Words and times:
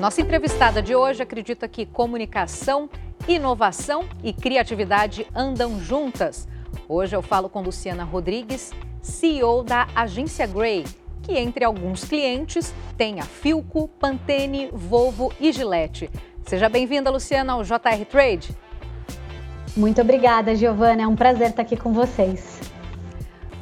nossa 0.00 0.22
entrevistada 0.22 0.80
de 0.80 0.94
hoje 0.94 1.22
acredita 1.22 1.68
que 1.68 1.84
comunicação, 1.84 2.88
inovação 3.28 4.06
e 4.24 4.32
criatividade 4.32 5.26
andam 5.34 5.78
juntas. 5.78 6.48
Hoje 6.88 7.14
eu 7.14 7.20
falo 7.20 7.50
com 7.50 7.60
Luciana 7.60 8.02
Rodrigues, 8.02 8.72
CEO 9.02 9.62
da 9.62 9.86
agência 9.94 10.46
Gray, 10.46 10.86
que 11.22 11.36
entre 11.36 11.66
alguns 11.66 12.02
clientes 12.02 12.72
tem 12.96 13.20
a 13.20 13.24
Filco, 13.24 13.88
Pantene, 13.88 14.70
Volvo 14.72 15.34
e 15.38 15.52
Gillette. 15.52 16.10
Seja 16.46 16.70
bem-vinda, 16.70 17.10
Luciana, 17.10 17.52
ao 17.52 17.62
JR 17.62 18.02
Trade. 18.08 18.56
Muito 19.76 20.00
obrigada, 20.00 20.56
Giovana. 20.56 21.02
É 21.02 21.06
um 21.06 21.14
prazer 21.14 21.50
estar 21.50 21.60
aqui 21.60 21.76
com 21.76 21.92
vocês. 21.92 22.69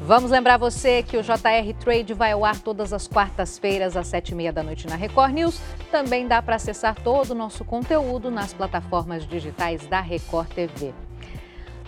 Vamos 0.09 0.31
lembrar 0.31 0.57
você 0.57 1.03
que 1.03 1.19
o 1.19 1.23
JR 1.23 1.75
Trade 1.79 2.15
vai 2.15 2.33
ao 2.33 2.43
ar 2.43 2.59
todas 2.59 2.95
as 2.95 3.07
quartas-feiras 3.07 3.95
às 3.95 4.07
sete 4.07 4.31
e 4.31 4.35
meia 4.35 4.51
da 4.51 4.63
noite 4.63 4.87
na 4.89 4.97
Record 4.97 5.35
News. 5.35 5.61
Também 5.91 6.27
dá 6.27 6.41
para 6.41 6.57
acessar 6.57 6.95
todo 6.95 7.33
o 7.33 7.35
nosso 7.35 7.63
conteúdo 7.63 8.31
nas 8.31 8.55
plataformas 8.55 9.27
digitais 9.27 9.87
da 9.87 10.01
Record 10.01 10.49
TV. 10.49 10.95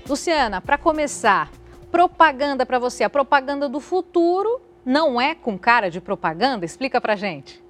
Luciana, 0.07 0.61
para 0.61 0.77
começar, 0.77 1.51
propaganda 1.91 2.67
para 2.67 2.79
você. 2.79 3.05
A 3.05 3.09
propaganda 3.09 3.71
do 3.71 3.81
futuro 3.81 4.61
não 4.85 5.19
é 5.19 5.35
com 5.35 5.59
cara 5.59 5.91
de 5.91 5.99
propaganda? 5.99 6.67
Explica 6.67 7.01
para 7.01 7.17
gente. 7.17 7.65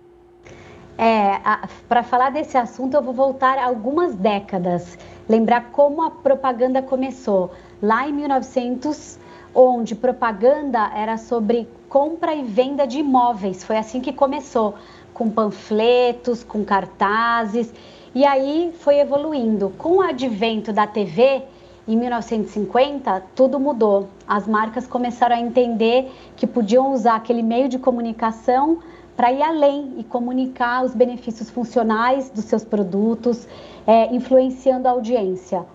É, 0.98 1.41
para 1.88 2.02
falar 2.02 2.30
desse 2.30 2.59
assunto, 2.59 2.95
eu 2.95 3.02
vou 3.02 3.15
voltar 3.15 3.57
algumas 3.57 4.16
décadas, 4.16 4.98
lembrar 5.29 5.71
como 5.71 6.02
a 6.02 6.10
propaganda 6.10 6.82
começou. 6.82 7.52
Lá 7.80 8.09
em 8.09 8.12
1900, 8.12 9.21
onde 9.54 9.95
propaganda 9.95 10.90
era 10.95 11.16
sobre 11.16 11.68
compra 11.88 12.34
e 12.34 12.42
venda 12.42 12.86
de 12.86 12.98
imóveis. 12.98 13.64
Foi 13.64 13.76
assim 13.76 14.00
que 14.00 14.12
começou, 14.12 14.74
com 15.12 15.28
panfletos, 15.28 16.45
com 16.45 16.64
cartazes, 16.64 17.73
e 18.15 18.24
aí 18.24 18.73
foi 18.79 18.98
evoluindo. 18.98 19.73
Com 19.79 19.96
o 19.96 20.01
advento 20.01 20.73
da 20.73 20.87
TV, 20.87 21.42
em 21.87 21.96
1950, 21.96 23.23
tudo 23.34 23.59
mudou. 23.59 24.09
As 24.26 24.46
marcas 24.46 24.87
começaram 24.87 25.37
a 25.37 25.40
entender 25.40 26.10
que 26.37 26.46
podiam 26.46 26.92
usar 26.92 27.16
aquele 27.16 27.42
meio 27.42 27.68
de 27.68 27.79
comunicação 27.79 28.79
para 29.16 29.32
ir 29.32 29.42
além 29.42 29.95
e 29.98 30.04
comunicar 30.04 30.85
os 30.85 30.95
benefícios 30.95 31.51
funcionais 31.51 32.30
dos 32.30 32.45
seus 32.45 32.64
produtos, 32.64 33.46
é, 33.87 34.14
influenciando 34.14 34.88
a 34.88 34.92
audiência. 34.92 35.66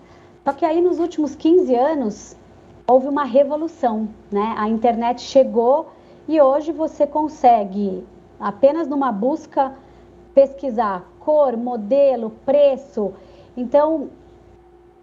Só 0.44 0.52
que 0.52 0.64
aí, 0.64 0.80
nos 0.80 0.98
últimos 0.98 1.34
15 1.34 1.74
anos, 1.74 2.36
houve 2.86 3.08
uma 3.08 3.24
revolução, 3.24 4.08
né? 4.30 4.54
A 4.56 4.68
internet 4.68 5.20
chegou 5.20 5.90
e 6.28 6.40
hoje 6.40 6.72
você 6.72 7.06
consegue 7.06 8.06
apenas 8.38 8.86
numa 8.86 9.10
busca 9.10 9.74
pesquisar 10.34 11.04
cor, 11.18 11.56
modelo, 11.56 12.30
preço. 12.44 13.12
Então, 13.56 14.10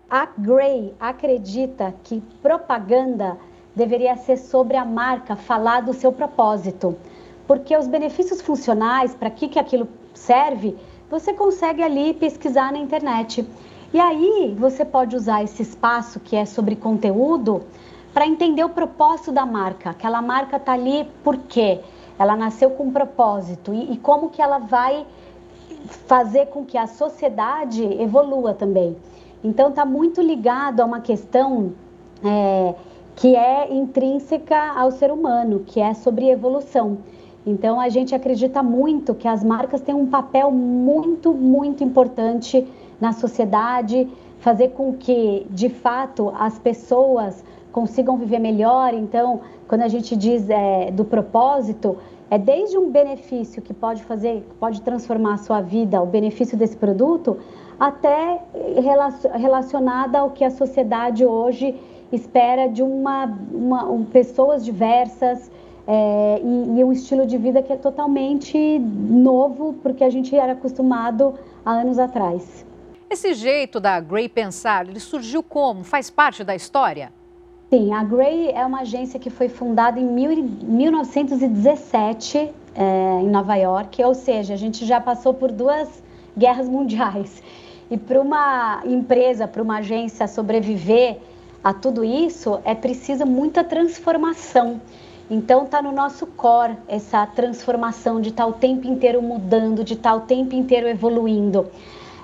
a 0.09 0.25
Gray 0.37 0.93
acredita 0.99 1.93
que 2.03 2.21
propaganda 2.41 3.37
deveria 3.75 4.15
ser 4.15 4.37
sobre 4.37 4.77
a 4.77 4.85
marca, 4.85 5.35
falar 5.35 5.81
do 5.81 5.93
seu 5.93 6.11
propósito. 6.11 6.95
Porque 7.47 7.75
os 7.75 7.87
benefícios 7.87 8.41
funcionais, 8.41 9.15
para 9.15 9.29
que, 9.29 9.47
que 9.47 9.59
aquilo 9.59 9.87
serve, 10.13 10.77
você 11.09 11.33
consegue 11.33 11.81
ali 11.83 12.13
pesquisar 12.13 12.71
na 12.71 12.77
internet. 12.77 13.45
E 13.93 13.99
aí 13.99 14.55
você 14.57 14.83
pode 14.83 15.15
usar 15.15 15.43
esse 15.43 15.61
espaço 15.61 16.19
que 16.19 16.35
é 16.35 16.45
sobre 16.45 16.75
conteúdo 16.75 17.61
para 18.11 18.25
entender 18.25 18.63
o 18.63 18.69
propósito 18.69 19.31
da 19.31 19.45
marca. 19.45 19.91
Aquela 19.91 20.19
marca 20.19 20.57
está 20.57 20.73
ali 20.73 21.07
por 21.23 21.37
quê? 21.37 21.79
Ela 22.17 22.35
nasceu 22.35 22.71
com 22.71 22.85
um 22.85 22.91
propósito 22.91 23.71
e, 23.71 23.93
e 23.93 23.97
como 23.97 24.31
que 24.31 24.41
ela 24.41 24.57
vai 24.57 25.05
fazer 26.07 26.47
com 26.47 26.65
que 26.65 26.75
a 26.75 26.87
sociedade 26.87 27.83
evolua 28.01 28.55
também. 28.55 28.97
Então 29.43 29.69
está 29.69 29.85
muito 29.85 30.23
ligado 30.23 30.79
a 30.79 30.85
uma 30.85 31.01
questão 31.01 31.73
é, 32.25 32.73
que 33.15 33.35
é 33.35 33.71
intrínseca 33.71 34.71
ao 34.75 34.89
ser 34.89 35.11
humano, 35.11 35.63
que 35.67 35.79
é 35.79 35.93
sobre 35.93 36.31
evolução. 36.31 36.97
Então 37.45 37.79
a 37.79 37.89
gente 37.89 38.15
acredita 38.15 38.63
muito 38.63 39.13
que 39.13 39.27
as 39.27 39.43
marcas 39.43 39.81
têm 39.81 39.93
um 39.93 40.07
papel 40.07 40.49
muito, 40.49 41.31
muito 41.31 41.83
importante 41.83 42.65
na 43.03 43.11
sociedade, 43.11 43.97
fazer 44.39 44.69
com 44.69 44.93
que, 44.93 45.45
de 45.49 45.67
fato, 45.67 46.31
as 46.47 46.57
pessoas 46.57 47.43
consigam 47.69 48.15
viver 48.15 48.39
melhor. 48.39 48.93
Então, 48.93 49.41
quando 49.67 49.81
a 49.81 49.89
gente 49.89 50.15
diz 50.15 50.49
é, 50.49 50.89
do 50.89 51.03
propósito, 51.03 51.97
é 52.31 52.37
desde 52.37 52.77
um 52.77 52.89
benefício 52.89 53.61
que 53.61 53.73
pode 53.73 54.01
fazer, 54.03 54.35
pode 54.57 54.81
transformar 54.81 55.33
a 55.33 55.37
sua 55.37 55.59
vida, 55.59 56.01
o 56.01 56.05
benefício 56.05 56.57
desse 56.57 56.77
produto, 56.77 57.29
até 57.77 58.39
relacionada 59.35 60.19
ao 60.19 60.29
que 60.29 60.45
a 60.45 60.51
sociedade 60.51 61.25
hoje 61.25 61.75
espera 62.09 62.67
de 62.67 62.81
uma, 62.81 63.25
uma 63.51 63.81
um, 63.91 64.05
pessoas 64.05 64.63
diversas 64.63 65.51
é, 65.85 66.39
e, 66.41 66.79
e 66.79 66.83
um 66.85 66.91
estilo 66.93 67.25
de 67.25 67.37
vida 67.37 67.61
que 67.61 67.73
é 67.73 67.75
totalmente 67.75 68.79
novo, 68.79 69.75
porque 69.83 70.05
a 70.05 70.09
gente 70.09 70.33
era 70.33 70.53
acostumado 70.53 71.33
há 71.65 71.71
anos 71.71 71.99
atrás. 71.99 72.65
Esse 73.09 73.33
jeito 73.33 73.79
da 73.79 73.99
Gray 73.99 74.27
pensar, 74.27 74.87
ele 74.87 74.99
surgiu 74.99 75.43
como? 75.43 75.83
Faz 75.83 76.09
parte 76.09 76.43
da 76.43 76.55
história? 76.55 77.11
Sim, 77.69 77.93
a 77.93 78.03
Gray 78.03 78.51
é 78.51 78.65
uma 78.65 78.81
agência 78.81 79.19
que 79.19 79.29
foi 79.29 79.49
fundada 79.49 79.99
em 79.99 80.05
mil, 80.05 80.43
1917 80.61 82.37
é, 82.75 83.19
em 83.21 83.29
Nova 83.29 83.55
York, 83.55 84.03
ou 84.03 84.13
seja, 84.13 84.53
a 84.53 84.57
gente 84.57 84.85
já 84.85 85.01
passou 85.01 85.33
por 85.33 85.51
duas 85.51 86.03
guerras 86.37 86.67
mundiais. 86.67 87.41
E 87.89 87.97
para 87.97 88.19
uma 88.19 88.81
empresa, 88.85 89.47
para 89.47 89.61
uma 89.61 89.77
agência 89.77 90.27
sobreviver 90.27 91.17
a 91.63 91.73
tudo 91.73 92.03
isso, 92.03 92.59
é 92.65 92.75
preciso 92.75 93.25
muita 93.25 93.63
transformação. 93.63 94.81
Então 95.29 95.63
está 95.63 95.81
no 95.81 95.91
nosso 95.91 96.27
core 96.27 96.75
essa 96.87 97.25
transformação 97.25 98.19
de 98.19 98.29
estar 98.29 98.43
tá 98.43 98.49
o 98.49 98.53
tempo 98.53 98.87
inteiro 98.87 99.21
mudando, 99.21 99.83
de 99.83 99.93
estar 99.93 100.11
tá 100.11 100.15
o 100.15 100.21
tempo 100.21 100.53
inteiro 100.53 100.87
evoluindo. 100.87 101.67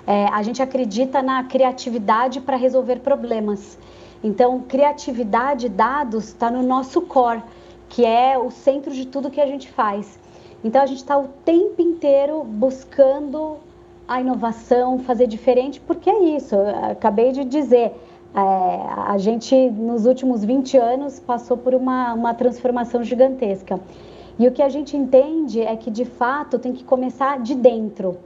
É, 0.10 0.26
a 0.26 0.42
gente 0.42 0.60
acredita 0.60 1.22
na 1.22 1.44
criatividade 1.44 2.42
para 2.42 2.58
resolver 2.58 2.96
problemas. 2.96 3.78
Então, 4.24 4.60
criatividade 4.68 5.68
e 5.68 5.70
dados 5.70 6.30
está 6.30 6.50
no 6.50 6.64
nosso 6.64 7.00
core, 7.02 7.44
que 7.88 8.04
é 8.04 8.36
o 8.36 8.50
centro 8.50 8.92
de 8.92 9.06
tudo 9.06 9.30
que 9.30 9.40
a 9.40 9.46
gente 9.46 9.70
faz. 9.70 10.20
Então, 10.64 10.82
a 10.82 10.88
gente 10.88 10.98
está 10.98 11.16
o 11.16 11.28
tempo 11.46 11.80
inteiro 11.80 12.44
buscando 12.44 13.58
a 14.08 14.20
inovação, 14.20 14.98
fazer 14.98 15.28
diferente, 15.28 15.80
porque 15.80 16.10
é 16.10 16.24
isso. 16.36 16.56
Eu 16.56 16.92
acabei 16.92 17.32
de 17.32 17.46
dizer, 17.46 17.94
é, 18.34 18.42
a 19.14 19.16
gente 19.20 19.54
nos 19.70 20.08
últimos 20.08 20.44
20 20.44 20.76
anos 20.76 21.20
passou 21.20 21.56
por 21.56 21.76
uma, 21.76 22.16
uma 22.16 22.34
transformação 22.34 23.04
gigantesca. 23.04 23.80
E 24.40 24.48
o 24.48 24.52
que 24.52 24.64
a 24.64 24.70
gente 24.70 24.98
entende 24.98 25.62
é 25.62 25.76
que 25.76 25.92
de 25.92 26.06
fato 26.06 26.58
tem 26.58 26.74
que 26.74 26.84
começar 26.84 27.40
de 27.40 27.54
dentro. 27.54 28.18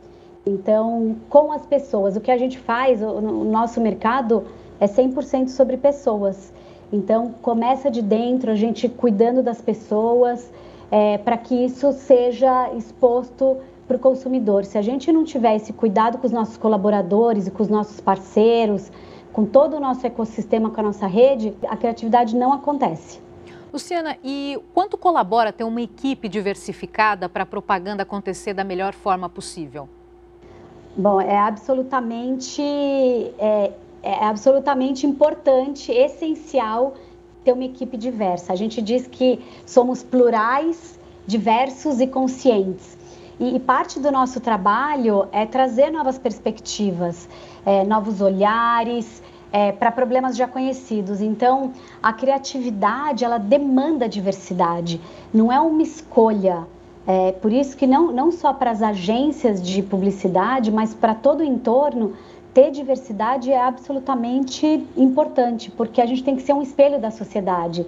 Então, 0.46 1.16
com 1.30 1.52
as 1.54 1.66
pessoas, 1.66 2.18
o 2.18 2.22
que 2.22 2.30
a 2.30 2.38
gente 2.38 2.60
faz, 2.60 3.02
o, 3.02 3.22
nosso 3.22 3.80
mercado 3.80 4.44
é 4.80 4.86
100% 4.86 5.48
sobre 5.48 5.78
pessoas. 5.78 6.52
Então, 6.92 7.34
começa 7.42 7.90
de 7.90 8.02
dentro, 8.02 8.52
a 8.52 8.56
gente 8.56 8.90
cuidando 8.90 9.42
das 9.42 9.62
pessoas, 9.62 10.52
é, 10.92 11.18
para 11.18 11.38
que 11.38 11.56
isso 11.56 11.94
seja 11.94 12.74
exposto 12.74 13.58
para 13.88 13.96
o 13.96 14.00
consumidor. 14.00 14.66
Se 14.66 14.78
a 14.78 14.82
gente 14.82 15.12
não 15.12 15.24
tiver 15.24 15.56
esse 15.56 15.72
cuidado 15.72 16.18
com 16.18 16.28
os 16.28 16.34
nossos 16.34 16.58
colaboradores 16.58 17.48
e 17.48 17.52
com 17.52 17.64
os 17.64 17.70
nossos 17.70 18.02
parceiros, 18.02 18.92
com 19.32 19.46
todo 19.46 19.78
o 19.78 19.80
nosso 19.80 20.06
ecossistema, 20.06 20.70
com 20.70 20.82
a 20.82 20.84
nossa 20.84 21.08
rede, 21.08 21.54
a 21.68 21.78
criatividade 21.78 22.36
não 22.36 22.52
acontece. 22.52 23.20
Luciana, 23.72 24.18
e 24.24 24.60
quanto 24.74 24.98
colabora 24.98 25.52
ter 25.52 25.64
uma 25.64 25.82
equipe 25.82 26.30
diversificada 26.30 27.28
para 27.28 27.44
a 27.44 27.46
propaganda 27.46 28.04
acontecer 28.04 28.54
da 28.54 28.64
melhor 28.64 28.94
forma 28.94 29.28
possível? 29.28 29.90
Bom, 30.96 31.20
é 31.20 31.38
absolutamente, 31.40 32.62
é, 32.62 33.72
é 34.04 34.26
absolutamente 34.26 35.08
importante, 35.08 35.92
essencial 35.92 36.94
ter 37.44 37.52
uma 37.52 37.66
equipe 37.66 37.98
diversa. 37.98 38.54
A 38.54 38.56
gente 38.56 38.82
diz 38.82 39.08
que 39.08 39.40
somos 39.66 40.04
plurais, 40.04 41.00
diversos 41.26 42.00
e 42.00 42.06
conscientes. 42.06 42.96
E, 43.40 43.56
e 43.56 43.60
parte 43.60 44.00
do 44.00 44.12
nosso 44.12 44.40
trabalho 44.40 45.28
é 45.32 45.48
trazer 45.48 45.90
novas 45.90 46.20
perspectivas, 46.20 47.28
é, 47.66 47.84
novos 47.84 48.22
olhares 48.22 49.22
é, 49.52 49.72
para 49.72 49.92
problemas 49.92 50.38
já 50.38 50.48
conhecidos. 50.48 51.22
Então, 51.22 51.74
a 52.02 52.14
criatividade 52.14 53.26
ela 53.26 53.38
demanda 53.38 54.08
diversidade. 54.08 55.02
Não 55.34 55.52
é 55.52 55.60
uma 55.60 55.82
escolha. 55.82 56.68
É, 57.06 57.34
por 57.34 57.52
isso 57.52 57.76
que 57.76 57.86
não, 57.86 58.12
não 58.12 58.32
só 58.32 58.54
para 58.54 58.72
as 58.72 58.82
agências 58.82 59.62
de 59.62 59.82
publicidade, 59.84 60.72
mas 60.72 60.94
para 60.94 61.14
todo 61.14 61.42
o 61.42 61.44
entorno, 61.44 62.14
ter 62.54 62.72
diversidade 62.72 63.52
é 63.52 63.60
absolutamente 63.60 64.86
importante, 64.96 65.72
porque 65.72 66.00
a 66.00 66.06
gente 66.06 66.24
tem 66.24 66.36
que 66.36 66.42
ser 66.42 66.54
um 66.54 66.62
espelho 66.62 67.00
da 67.00 67.12
sociedade. 67.12 67.86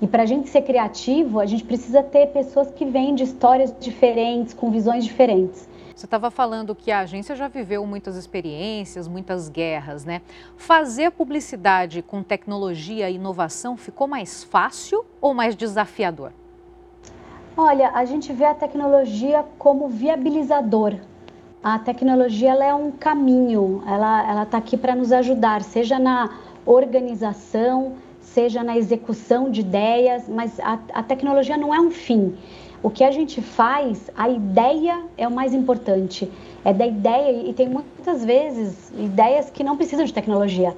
E 0.00 0.06
para 0.06 0.22
a 0.22 0.26
gente 0.26 0.48
ser 0.48 0.62
criativo, 0.62 1.40
a 1.40 1.46
gente 1.46 1.64
precisa 1.64 2.02
ter 2.02 2.28
pessoas 2.28 2.70
que 2.70 2.84
vêm 2.84 3.14
de 3.14 3.24
histórias 3.24 3.74
diferentes, 3.78 4.54
com 4.54 4.70
visões 4.70 5.04
diferentes. 5.04 5.68
Você 5.94 6.06
estava 6.06 6.30
falando 6.30 6.74
que 6.74 6.90
a 6.90 7.00
agência 7.00 7.36
já 7.36 7.46
viveu 7.46 7.86
muitas 7.86 8.16
experiências, 8.16 9.06
muitas 9.06 9.48
guerras, 9.48 10.04
né? 10.04 10.22
Fazer 10.56 11.10
publicidade 11.12 12.02
com 12.02 12.22
tecnologia 12.22 13.08
e 13.08 13.14
inovação 13.14 13.76
ficou 13.76 14.08
mais 14.08 14.42
fácil 14.42 15.04
ou 15.20 15.32
mais 15.32 15.54
desafiador? 15.54 16.32
Olha, 17.56 17.92
a 17.94 18.04
gente 18.04 18.32
vê 18.32 18.46
a 18.46 18.54
tecnologia 18.54 19.44
como 19.60 19.86
viabilizador. 19.86 20.96
A 21.62 21.78
tecnologia 21.78 22.50
ela 22.50 22.64
é 22.64 22.74
um 22.74 22.90
caminho, 22.90 23.80
ela 23.86 24.42
está 24.42 24.58
aqui 24.58 24.76
para 24.76 24.92
nos 24.96 25.12
ajudar, 25.12 25.62
seja 25.62 25.96
na 25.96 26.30
organização, 26.66 27.92
seja 28.20 28.64
na 28.64 28.76
execução 28.76 29.52
de 29.52 29.60
ideias, 29.60 30.28
mas 30.28 30.58
a, 30.58 30.80
a 30.92 31.02
tecnologia 31.04 31.56
não 31.56 31.72
é 31.72 31.78
um 31.78 31.92
fim. 31.92 32.36
O 32.82 32.90
que 32.90 33.04
a 33.04 33.12
gente 33.12 33.40
faz, 33.40 34.10
a 34.16 34.28
ideia 34.28 35.04
é 35.16 35.26
o 35.28 35.30
mais 35.30 35.54
importante. 35.54 36.28
É 36.64 36.72
da 36.72 36.84
ideia, 36.84 37.48
e 37.48 37.52
tem 37.52 37.68
muitas 37.68 38.24
vezes 38.24 38.90
ideias 38.98 39.48
que 39.48 39.62
não 39.62 39.76
precisam 39.76 40.04
de 40.04 40.12
tecnologia. 40.12 40.74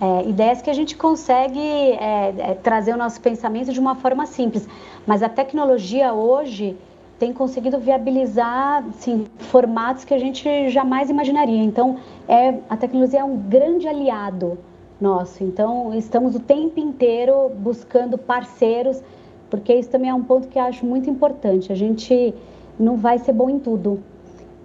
É, 0.00 0.28
ideias 0.28 0.60
que 0.60 0.68
a 0.68 0.74
gente 0.74 0.96
consegue 0.96 1.58
é, 1.58 2.34
é, 2.38 2.54
trazer 2.54 2.92
o 2.92 2.96
nosso 2.96 3.20
pensamento 3.20 3.72
de 3.72 3.80
uma 3.80 3.94
forma 3.94 4.26
simples. 4.26 4.68
Mas 5.06 5.22
a 5.22 5.28
tecnologia 5.28 6.12
hoje 6.12 6.76
tem 7.18 7.32
conseguido 7.32 7.78
viabilizar 7.78 8.84
sim, 8.98 9.26
formatos 9.38 10.04
que 10.04 10.12
a 10.12 10.18
gente 10.18 10.68
jamais 10.68 11.08
imaginaria. 11.08 11.62
Então, 11.62 11.96
é, 12.28 12.58
a 12.68 12.76
tecnologia 12.76 13.20
é 13.20 13.24
um 13.24 13.38
grande 13.38 13.88
aliado 13.88 14.58
nosso. 15.00 15.42
Então, 15.42 15.94
estamos 15.94 16.34
o 16.34 16.40
tempo 16.40 16.78
inteiro 16.78 17.50
buscando 17.56 18.18
parceiros 18.18 19.02
porque 19.50 19.72
isso 19.74 19.88
também 19.90 20.10
é 20.10 20.14
um 20.14 20.22
ponto 20.22 20.48
que 20.48 20.58
eu 20.58 20.62
acho 20.62 20.84
muito 20.84 21.08
importante. 21.08 21.72
A 21.72 21.76
gente 21.76 22.34
não 22.78 22.96
vai 22.96 23.18
ser 23.18 23.32
bom 23.32 23.48
em 23.48 23.58
tudo. 23.58 24.00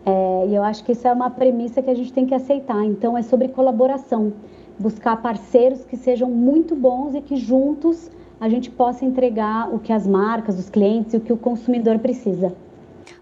É, 0.06 0.48
e 0.48 0.56
eu 0.56 0.64
acho 0.64 0.84
que 0.84 0.94
isso 0.94 1.08
é 1.08 1.14
uma 1.14 1.30
premissa 1.30 1.82
que 1.82 1.90
a 1.90 1.94
gente 1.94 2.12
tem 2.12 2.26
que 2.26 2.34
aceitar. 2.34 2.84
Então, 2.86 3.18
é 3.18 3.22
sobre 3.22 3.48
colaboração. 3.50 4.34
Buscar 4.82 5.22
parceiros 5.22 5.86
que 5.86 5.96
sejam 5.96 6.28
muito 6.28 6.76
bons 6.76 7.14
e 7.14 7.22
que 7.22 7.36
juntos 7.36 8.10
a 8.40 8.50
gente 8.50 8.72
possa 8.72 9.06
entregar 9.06 9.72
o 9.72 9.78
que 9.78 9.94
as 9.94 10.08
marcas, 10.08 10.58
os 10.58 10.72
clientes 10.72 11.14
e 11.14 11.18
o 11.18 11.22
que 11.22 11.32
o 11.32 11.38
consumidor 11.38 12.00
precisa. 12.00 12.52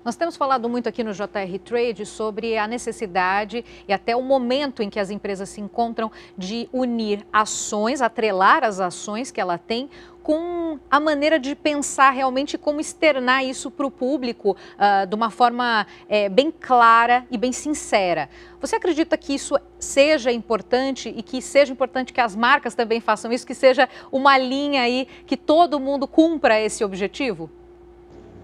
Nós 0.04 0.16
temos 0.16 0.36
falado 0.36 0.68
muito 0.70 0.88
aqui 0.88 1.04
no 1.04 1.14
JR 1.14 1.60
Trade 1.64 2.06
sobre 2.06 2.58
a 2.58 2.68
necessidade 2.68 3.64
e 3.88 3.94
até 3.94 4.16
o 4.16 4.22
momento 4.22 4.82
em 4.82 4.90
que 4.90 5.00
as 5.00 5.10
empresas 5.10 5.50
se 5.50 5.62
encontram 5.62 6.12
de 6.38 6.70
unir 6.72 7.26
ações, 7.32 8.02
atrelar 8.02 8.64
as 8.64 8.80
ações 8.80 9.32
que 9.32 9.42
ela 9.42 9.58
tem 9.58 9.90
com 10.22 10.78
a 10.92 11.00
maneira 11.00 11.40
de 11.40 11.56
pensar 11.56 12.12
realmente 12.12 12.58
como 12.58 12.80
externar 12.80 13.44
isso 13.44 13.72
para 13.72 13.88
o 13.88 13.90
público 13.90 14.52
uh, 14.52 15.08
de 15.08 15.16
uma 15.16 15.32
forma 15.32 15.88
é, 16.08 16.30
bem 16.30 16.52
clara 16.52 17.26
e 17.32 17.38
bem 17.38 17.52
sincera. 17.52 18.30
Você 18.62 18.76
acredita 18.76 19.18
que 19.18 19.34
isso 19.34 19.56
seja 19.80 20.32
importante 20.32 21.10
e 21.10 21.24
que 21.24 21.42
seja 21.42 21.72
importante 21.72 22.14
que 22.14 22.22
as 22.22 22.36
marcas 22.36 22.76
também 22.76 23.00
façam 23.00 23.32
isso, 23.32 23.48
que 23.48 23.56
seja 23.56 23.90
uma 24.12 24.38
linha 24.38 24.84
aí 24.84 25.08
que 25.26 25.36
todo 25.36 25.80
mundo 25.80 26.08
cumpra 26.08 26.60
esse 26.60 26.84
objetivo? 26.84 27.50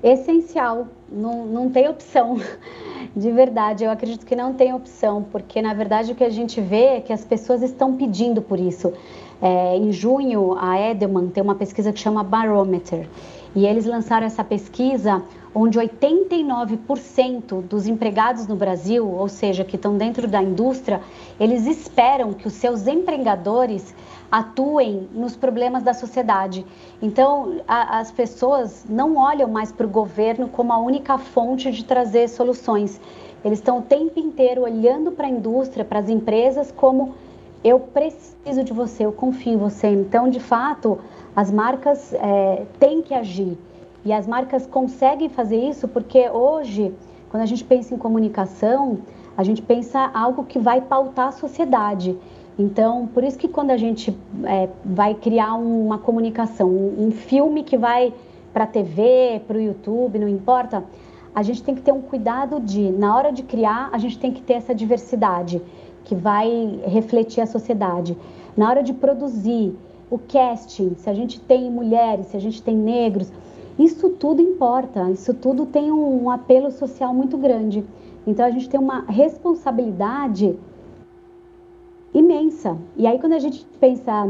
Essencial, 0.04 0.88
não, 1.10 1.46
não 1.46 1.70
tem 1.70 1.88
opção. 1.90 2.40
De 3.16 3.32
verdade, 3.32 3.84
eu 3.84 3.92
acredito 3.92 4.26
que 4.26 4.36
não 4.36 4.54
tem 4.54 4.74
opção, 4.74 5.26
porque 5.32 5.62
na 5.62 5.74
verdade 5.74 6.12
o 6.12 6.16
que 6.16 6.24
a 6.24 6.30
gente 6.30 6.60
vê 6.60 6.98
é 6.98 7.02
que 7.02 7.14
as 7.14 7.24
pessoas 7.24 7.62
estão 7.62 7.96
pedindo 7.96 8.42
por 8.42 8.60
isso. 8.60 8.94
É, 9.42 9.78
em 9.78 9.92
junho, 9.92 10.58
a 10.60 10.80
Edelman 10.80 11.28
tem 11.28 11.42
uma 11.44 11.56
pesquisa 11.56 11.94
que 11.94 12.00
chama 12.00 12.24
Barometer, 12.24 13.08
e 13.56 13.66
eles 13.66 13.86
lançaram 13.86 14.26
essa 14.28 14.44
pesquisa 14.44 15.24
onde 15.56 15.80
89% 15.80 17.62
dos 17.62 17.88
empregados 17.88 18.46
no 18.46 18.57
Brasil, 18.57 19.10
ou 19.10 19.30
seja, 19.30 19.63
que 19.63 19.78
estão 19.78 19.98
dentro 19.98 20.28
da 20.28 20.44
indústria, 20.44 21.02
eles 21.40 21.66
esperam 21.66 22.34
que 22.34 22.46
os 22.46 22.54
seus 22.54 22.86
empregadores 22.86 23.96
atuem 24.30 25.07
nos 25.13 25.38
problemas 25.38 25.81
da 25.81 25.94
sociedade. 25.94 26.66
Então, 27.02 27.62
a, 27.66 28.00
as 28.00 28.12
pessoas 28.12 28.86
não 28.90 29.16
olham 29.16 29.48
mais 29.48 29.72
para 29.72 29.86
o 29.86 29.90
governo 29.90 30.50
como 30.50 30.74
a 30.74 30.78
única 30.78 31.18
fonte 31.18 31.72
de 31.72 31.86
trazer 31.86 32.28
soluções. 32.28 33.00
Eles 33.44 33.60
estão 33.60 33.80
o 33.80 33.81
tempo 33.81 34.19
inteiro 34.19 34.63
olhando 34.63 35.12
para 35.12 35.28
a 35.28 35.30
indústria, 35.30 35.86
para 35.86 36.00
as 36.00 36.10
empresas, 36.10 36.69
como 36.69 37.16
eu 37.63 37.80
preciso 37.80 38.62
de 38.62 38.74
você, 38.74 39.06
eu 39.06 39.13
confio 39.13 39.54
em 39.54 39.58
você. 39.58 39.88
Então, 39.88 40.30
de 40.30 40.40
fato, 40.42 41.00
as 41.34 41.50
marcas 41.50 42.13
é, 42.13 42.66
têm 42.78 43.01
que 43.01 43.13
agir. 43.13 43.58
E 44.06 44.13
as 44.13 44.28
marcas 44.28 44.68
conseguem 44.68 45.30
fazer 45.30 45.57
isso 45.57 45.88
porque 45.88 46.30
hoje, 46.30 46.94
quando 47.30 47.42
a 47.42 47.46
gente 47.48 47.63
pensa 47.63 47.96
em 47.96 47.98
comunicação, 47.98 49.00
a 49.36 49.44
gente 49.44 49.63
pensa 49.63 50.12
algo 50.13 50.44
que 50.44 50.60
vai 50.60 50.80
pautar 50.80 51.30
a 51.30 51.31
sociedade. 51.31 52.16
Então, 52.57 53.07
por 53.07 53.24
isso 53.24 53.38
que 53.38 53.48
quando 53.48 53.72
a 53.72 53.78
gente 53.78 54.16
é, 54.44 54.69
vai 54.86 55.16
criar 55.16 55.56
uma 55.56 55.98
comunicação, 55.98 56.69
um, 56.69 57.07
um 57.07 57.12
filme 57.12 57.63
que 57.63 57.75
vai 57.75 58.13
para 58.54 58.63
a 58.63 58.68
TV, 58.68 59.42
para 59.48 59.57
o 59.57 59.62
YouTube, 59.62 60.19
não 60.19 60.30
importa, 60.30 60.84
a 61.34 61.42
gente 61.42 61.63
tem 61.63 61.74
que 61.75 61.81
ter 61.81 61.92
um 61.92 62.01
cuidado 62.01 62.62
de, 62.62 62.92
na 62.92 63.13
hora 63.18 63.31
de 63.31 63.42
criar, 63.42 63.90
a 63.92 63.98
gente 63.98 64.18
tem 64.19 64.31
que 64.31 64.42
ter 64.42 64.54
essa 64.54 64.74
diversidade 64.74 65.62
que 66.06 66.13
vai 66.13 66.80
refletir 66.86 67.42
a 67.42 67.48
sociedade. 67.48 68.16
Na 68.56 68.69
hora 68.69 68.84
de 68.84 68.94
produzir 68.94 69.75
o 70.10 70.18
casting, 70.18 70.94
se 70.96 71.10
a 71.10 71.13
gente 71.13 71.42
tem 71.42 71.69
mulheres, 71.69 72.28
se 72.28 72.38
a 72.38 72.40
gente 72.40 72.62
tem 72.62 72.78
negros, 72.78 73.30
isso 73.77 74.10
tudo 74.10 74.42
importa, 74.42 75.10
isso 75.12 75.33
tudo 75.33 75.66
tem 75.66 75.92
um, 75.92 76.30
apelo 76.30 76.72
social 76.72 77.13
muito 77.13 77.38
grande. 77.38 77.83
Então 78.25 78.45
a 78.45 78.50
gente 78.50 78.69
tem 78.69 78.80
uma 78.80 79.01
responsabilidade 79.01 80.57
imensa. 82.13 82.77
E 82.95 83.06
aí 83.06 83.19
quando 83.19 83.33
a 83.33 83.39
gente 83.39 83.66
pensa 83.80 84.27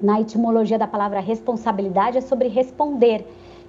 na 0.00 0.20
etimologia 0.20 0.78
da 0.78 0.86
palavra 0.86 1.20
responsabilidade 1.20 2.18
é 2.18 2.20
sobre 2.20 2.48
responder. 2.48 3.26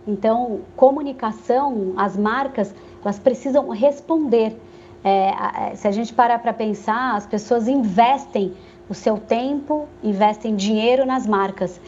Então, 0.07 0.61
comunicação, 0.75 1.93
as 1.97 2.15
marcas, 2.15 2.73
elas 3.03 3.19
precisam 3.19 3.67
responder 3.69 4.57
é, 5.03 5.75
se 5.75 5.87
a 5.87 5.91
gente 5.91 6.13
parar 6.13 6.39
para 6.39 6.53
pensar, 6.53 7.15
as 7.15 7.25
pessoas 7.25 7.67
investem 7.67 8.53
o 8.89 8.93
seu 8.93 9.17
tempo, 9.17 9.87
investem 10.03 10.55
dinheiro 10.55 11.05
nas 11.05 11.27
marcas. 11.27 11.79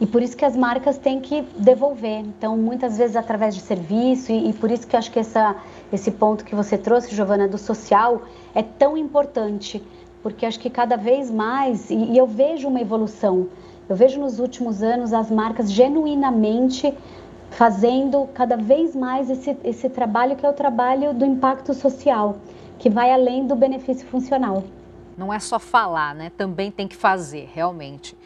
E 0.00 0.06
por 0.06 0.22
isso 0.22 0.34
que 0.36 0.44
as 0.44 0.56
marcas 0.56 0.96
têm 0.96 1.20
que 1.20 1.42
devolver. 1.58 2.20
Então, 2.20 2.56
muitas 2.56 2.96
vezes 2.96 3.16
através 3.16 3.54
de 3.54 3.60
serviço, 3.60 4.32
e, 4.32 4.48
e 4.48 4.52
por 4.54 4.70
isso 4.70 4.86
que 4.86 4.96
eu 4.96 4.98
acho 4.98 5.10
que 5.10 5.18
essa, 5.18 5.54
esse 5.92 6.10
ponto 6.10 6.44
que 6.44 6.54
você 6.54 6.78
trouxe, 6.78 7.14
Giovana, 7.14 7.46
do 7.46 7.58
social, 7.58 8.22
é 8.54 8.62
tão 8.62 8.96
importante. 8.96 9.82
Porque 10.22 10.46
acho 10.46 10.58
que 10.58 10.70
cada 10.70 10.96
vez 10.96 11.30
mais, 11.30 11.90
e, 11.90 11.94
e 11.94 12.16
eu 12.16 12.26
vejo 12.26 12.66
uma 12.68 12.80
evolução, 12.80 13.48
eu 13.88 13.96
vejo 13.96 14.18
nos 14.20 14.38
últimos 14.38 14.82
anos 14.82 15.12
as 15.12 15.30
marcas 15.30 15.70
genuinamente 15.70 16.94
fazendo 17.50 18.28
cada 18.32 18.56
vez 18.56 18.94
mais 18.94 19.28
esse, 19.28 19.56
esse 19.64 19.88
trabalho 19.88 20.36
que 20.36 20.46
é 20.46 20.48
o 20.48 20.52
trabalho 20.52 21.12
do 21.12 21.24
impacto 21.24 21.74
social, 21.74 22.38
que 22.78 22.88
vai 22.88 23.12
além 23.12 23.46
do 23.46 23.54
benefício 23.54 24.06
funcional. 24.06 24.64
Não 25.18 25.32
é 25.32 25.38
só 25.38 25.58
falar, 25.58 26.14
né? 26.14 26.30
Também 26.36 26.70
tem 26.70 26.88
que 26.88 26.96
fazer, 26.96 27.50
realmente. 27.52 28.16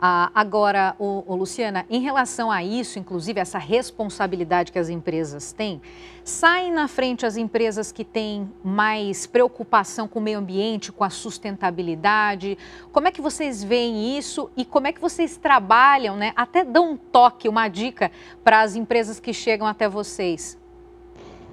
Ah, 0.00 0.30
agora, 0.32 0.94
o, 0.96 1.24
o, 1.26 1.34
Luciana, 1.34 1.84
em 1.90 2.00
relação 2.00 2.52
a 2.52 2.62
isso, 2.62 3.00
inclusive 3.00 3.40
essa 3.40 3.58
responsabilidade 3.58 4.70
que 4.70 4.78
as 4.78 4.88
empresas 4.88 5.50
têm, 5.50 5.82
saem 6.22 6.70
na 6.70 6.86
frente 6.86 7.26
as 7.26 7.36
empresas 7.36 7.90
que 7.90 8.04
têm 8.04 8.48
mais 8.62 9.26
preocupação 9.26 10.06
com 10.06 10.20
o 10.20 10.22
meio 10.22 10.38
ambiente, 10.38 10.92
com 10.92 11.02
a 11.02 11.10
sustentabilidade. 11.10 12.56
Como 12.92 13.08
é 13.08 13.10
que 13.10 13.20
vocês 13.20 13.64
veem 13.64 14.16
isso 14.16 14.48
e 14.56 14.64
como 14.64 14.86
é 14.86 14.92
que 14.92 15.00
vocês 15.00 15.36
trabalham, 15.36 16.16
né? 16.16 16.32
Até 16.36 16.62
dão 16.62 16.92
um 16.92 16.96
toque, 16.96 17.48
uma 17.48 17.66
dica 17.66 18.12
para 18.44 18.60
as 18.60 18.76
empresas 18.76 19.18
que 19.18 19.32
chegam 19.32 19.66
até 19.66 19.88
vocês. 19.88 20.56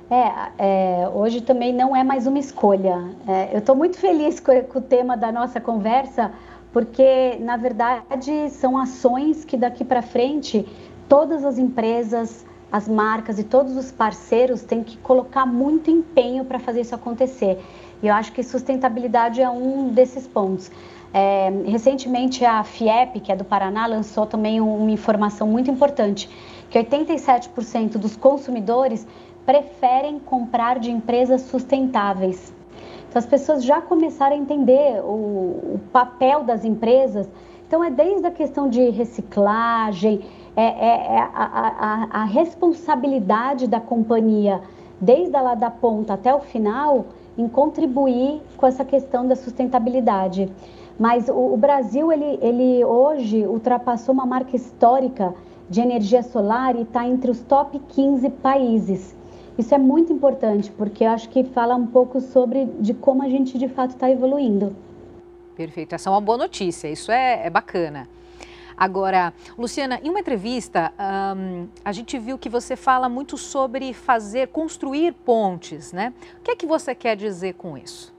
É, 0.07 0.51
é, 0.59 1.09
hoje 1.11 1.41
também 1.41 1.73
não 1.73 1.95
é 1.95 2.03
mais 2.03 2.27
uma 2.27 2.37
escolha. 2.37 3.09
É, 3.27 3.55
eu 3.55 3.57
estou 3.57 3.75
muito 3.75 3.97
feliz 3.97 4.39
com, 4.39 4.61
com 4.65 4.77
o 4.77 4.81
tema 4.81 5.17
da 5.17 5.31
nossa 5.31 5.59
conversa 5.59 6.31
porque 6.75 7.37
na 7.39 7.55
verdade 7.55 8.49
são 8.49 8.77
ações 8.77 9.45
que 9.45 9.55
daqui 9.55 9.85
para 9.85 10.01
frente 10.01 10.67
todas 11.07 11.45
as 11.45 11.57
empresas, 11.57 12.45
as 12.69 12.85
marcas 12.85 13.39
e 13.39 13.45
todos 13.45 13.77
os 13.77 13.93
parceiros 13.93 14.61
têm 14.61 14.83
que 14.83 14.97
colocar 14.97 15.45
muito 15.45 15.89
empenho 15.89 16.43
para 16.43 16.59
fazer 16.59 16.81
isso 16.81 16.93
acontecer. 16.93 17.63
E 18.03 18.07
eu 18.07 18.13
acho 18.13 18.33
que 18.33 18.43
sustentabilidade 18.43 19.41
é 19.41 19.49
um 19.49 19.87
desses 19.87 20.27
pontos. 20.27 20.69
É, 21.13 21.49
recentemente 21.65 22.43
a 22.43 22.61
FIEP, 22.61 23.21
que 23.21 23.31
é 23.31 23.37
do 23.37 23.45
Paraná, 23.45 23.85
lançou 23.85 24.25
também 24.25 24.59
uma 24.59 24.91
informação 24.91 25.47
muito 25.47 25.71
importante, 25.71 26.29
que 26.69 26.77
87% 26.77 27.91
dos 27.91 28.17
consumidores 28.17 29.07
preferem 29.45 30.19
comprar 30.19 30.77
de 30.79 30.91
empresas 30.91 31.43
sustentáveis. 31.43 32.53
Então, 33.15 33.23
as 33.23 33.29
pessoas 33.29 33.63
já 33.63 33.79
começaram 33.79 34.35
a 34.35 34.37
entender 34.37 35.01
o, 35.01 35.75
o 35.75 35.79
papel 35.93 36.43
das 36.43 36.65
empresas. 36.65 37.25
Então, 37.65 37.81
é 37.81 37.89
desde 37.89 38.27
a 38.27 38.31
questão 38.31 38.67
de 38.67 38.89
reciclagem, 38.89 40.19
é, 40.53 40.65
é, 40.65 41.15
é 41.15 41.19
a, 41.19 41.29
a, 41.33 42.07
a, 42.11 42.23
responsabilidade 42.25 43.67
da 43.67 43.79
companhia, 43.79 44.59
desde 44.99 45.31
lá 45.31 45.55
da 45.55 45.71
ponta 45.71 46.15
até 46.15 46.35
o 46.35 46.41
final, 46.41 47.05
em 47.37 47.47
contribuir 47.47 48.41
com 48.57 48.67
essa 48.67 48.83
questão 48.83 49.25
da 49.25 49.37
sustentabilidade. 49.37 50.51
Mas 50.99 51.29
o, 51.29 51.53
o 51.53 51.55
Brasil, 51.55 52.11
ele, 52.11 52.37
ele 52.41 52.83
hoje 52.83 53.47
ultrapassou 53.47 54.13
uma 54.13 54.25
marca 54.25 54.57
histórica 54.57 55.33
de 55.69 55.79
energia 55.79 56.21
solar 56.21 56.75
e 56.75 56.81
está 56.81 57.07
entre 57.07 57.31
os 57.31 57.39
top 57.39 57.79
15 57.79 58.29
países. 58.29 59.15
Isso 59.57 59.73
é 59.73 59.77
muito 59.77 60.11
importante, 60.11 60.69
porque 60.71 61.03
eu 61.03 61.09
acho 61.09 61.29
que 61.29 61.43
fala 61.43 61.75
um 61.75 61.87
pouco 61.87 62.19
sobre 62.19 62.65
de 62.79 62.93
como 62.93 63.23
a 63.23 63.29
gente 63.29 63.57
de 63.57 63.69
fato 63.69 63.91
está 63.91 64.09
evoluindo. 64.11 64.75
Perfeito, 65.55 65.95
essa 65.95 66.09
é 66.09 66.11
uma 66.11 66.19
boa 66.19 66.37
notícia, 66.37 66.89
isso 66.89 67.11
é, 67.11 67.47
é 67.47 67.49
bacana. 67.49 68.07
Agora, 68.77 69.33
Luciana, 69.57 70.01
em 70.03 70.09
uma 70.09 70.19
entrevista, 70.19 70.91
um, 71.37 71.67
a 71.83 71.93
gente 71.93 72.19
viu 72.19 72.37
que 72.37 72.49
você 72.49 72.75
fala 72.75 73.07
muito 73.07 73.37
sobre 73.37 73.93
fazer, 73.93 74.49
construir 74.49 75.13
pontes, 75.13 75.93
né? 75.93 76.13
O 76.39 76.43
que 76.43 76.51
é 76.51 76.55
que 76.57 76.65
você 76.65 76.93
quer 76.93 77.15
dizer 77.15 77.53
com 77.53 77.77
isso? 77.77 78.13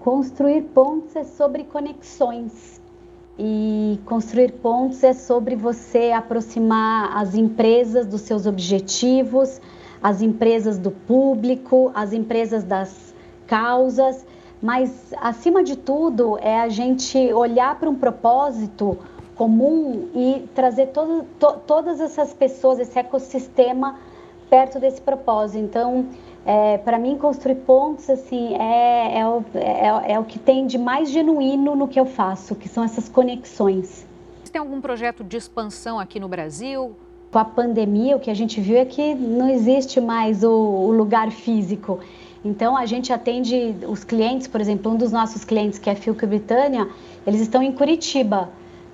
Construir 0.00 0.62
pontes 0.62 1.14
é 1.14 1.22
sobre 1.22 1.62
conexões. 1.62 2.80
E 3.38 4.00
construir 4.04 4.50
pontes 4.54 5.04
é 5.04 5.12
sobre 5.12 5.54
você 5.54 6.10
aproximar 6.10 7.16
as 7.16 7.36
empresas 7.36 8.04
dos 8.04 8.22
seus 8.22 8.46
objetivos, 8.46 9.60
as 10.02 10.22
empresas 10.22 10.78
do 10.78 10.90
público, 10.90 11.90
as 11.94 12.12
empresas 12.12 12.64
das 12.64 13.14
causas, 13.46 14.24
mas 14.60 15.12
acima 15.20 15.62
de 15.62 15.76
tudo 15.76 16.38
é 16.40 16.60
a 16.60 16.68
gente 16.68 17.32
olhar 17.32 17.78
para 17.78 17.88
um 17.88 17.94
propósito 17.94 18.98
comum 19.34 20.08
e 20.14 20.48
trazer 20.54 20.88
todo, 20.88 21.24
to, 21.38 21.58
todas 21.66 22.00
essas 22.00 22.34
pessoas, 22.34 22.80
esse 22.80 22.98
ecossistema 22.98 23.98
perto 24.50 24.80
desse 24.80 25.00
propósito. 25.00 25.64
Então, 25.64 26.06
é, 26.44 26.78
para 26.78 26.98
mim, 26.98 27.16
construir 27.16 27.56
pontos 27.56 28.10
assim 28.10 28.54
é, 28.54 29.20
é, 29.20 29.26
o, 29.26 29.44
é, 29.54 30.12
é 30.12 30.18
o 30.18 30.24
que 30.24 30.38
tem 30.38 30.66
de 30.66 30.76
mais 30.76 31.10
genuíno 31.10 31.76
no 31.76 31.86
que 31.86 32.00
eu 32.00 32.06
faço, 32.06 32.54
que 32.54 32.68
são 32.68 32.82
essas 32.82 33.08
conexões. 33.08 34.06
Você 34.42 34.52
tem 34.52 34.60
algum 34.60 34.80
projeto 34.80 35.22
de 35.22 35.36
expansão 35.36 36.00
aqui 36.00 36.18
no 36.18 36.28
Brasil? 36.28 36.96
Com 37.30 37.38
a 37.38 37.44
pandemia, 37.44 38.16
o 38.16 38.20
que 38.20 38.30
a 38.30 38.34
gente 38.34 38.60
viu 38.60 38.78
é 38.78 38.84
que 38.84 39.14
não 39.14 39.48
existe 39.48 40.00
mais 40.00 40.42
o, 40.42 40.50
o 40.50 40.90
lugar 40.90 41.30
físico. 41.30 42.00
Então, 42.44 42.76
a 42.76 42.86
gente 42.86 43.12
atende 43.12 43.76
os 43.86 44.04
clientes, 44.04 44.46
por 44.46 44.60
exemplo, 44.60 44.92
um 44.92 44.96
dos 44.96 45.12
nossos 45.12 45.44
clientes, 45.44 45.78
que 45.78 45.90
é 45.90 45.94
Filco 45.94 46.26
Britânia, 46.26 46.88
eles 47.26 47.40
estão 47.40 47.62
em 47.62 47.72
Curitiba 47.72 48.48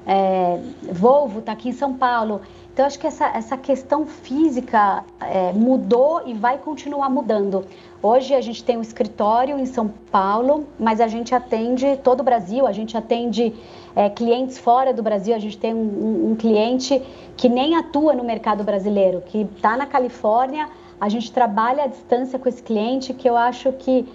é, 0.07 0.61
Volvo 0.93 1.39
está 1.41 1.53
aqui 1.53 1.69
em 1.69 1.73
São 1.73 1.95
Paulo. 1.95 2.41
Então, 2.73 2.85
acho 2.85 2.99
que 2.99 3.07
essa, 3.07 3.27
essa 3.27 3.57
questão 3.57 4.05
física 4.05 5.05
é, 5.21 5.53
mudou 5.53 6.23
e 6.27 6.35
vai 6.35 6.59
continuar 6.59 7.09
mudando. 7.09 7.65
Hoje 8.07 8.35
a 8.35 8.41
gente 8.43 8.63
tem 8.63 8.77
um 8.77 8.83
escritório 8.83 9.59
em 9.59 9.65
São 9.65 9.89
Paulo, 9.89 10.67
mas 10.79 11.01
a 11.01 11.07
gente 11.07 11.35
atende 11.35 11.99
todo 12.05 12.21
o 12.21 12.23
Brasil, 12.23 12.67
a 12.67 12.71
gente 12.71 12.95
atende 12.99 13.55
é, 13.97 14.11
clientes 14.11 14.59
fora 14.59 14.93
do 14.93 15.03
Brasil. 15.03 15.35
A 15.35 15.39
gente 15.39 15.57
tem 15.57 15.73
um, 15.73 15.79
um, 15.79 16.31
um 16.33 16.37
cliente 16.37 17.01
que 17.35 17.49
nem 17.49 17.77
atua 17.77 18.13
no 18.13 18.23
mercado 18.23 18.63
brasileiro, 18.63 19.23
que 19.23 19.49
está 19.57 19.75
na 19.75 19.87
Califórnia. 19.87 20.69
A 21.01 21.09
gente 21.09 21.33
trabalha 21.33 21.85
à 21.85 21.87
distância 21.87 22.39
com 22.39 22.47
esse 22.47 22.63
cliente, 22.63 23.15
que 23.15 23.27
eu 23.27 23.39
acho 23.39 23.73
que 23.73 24.07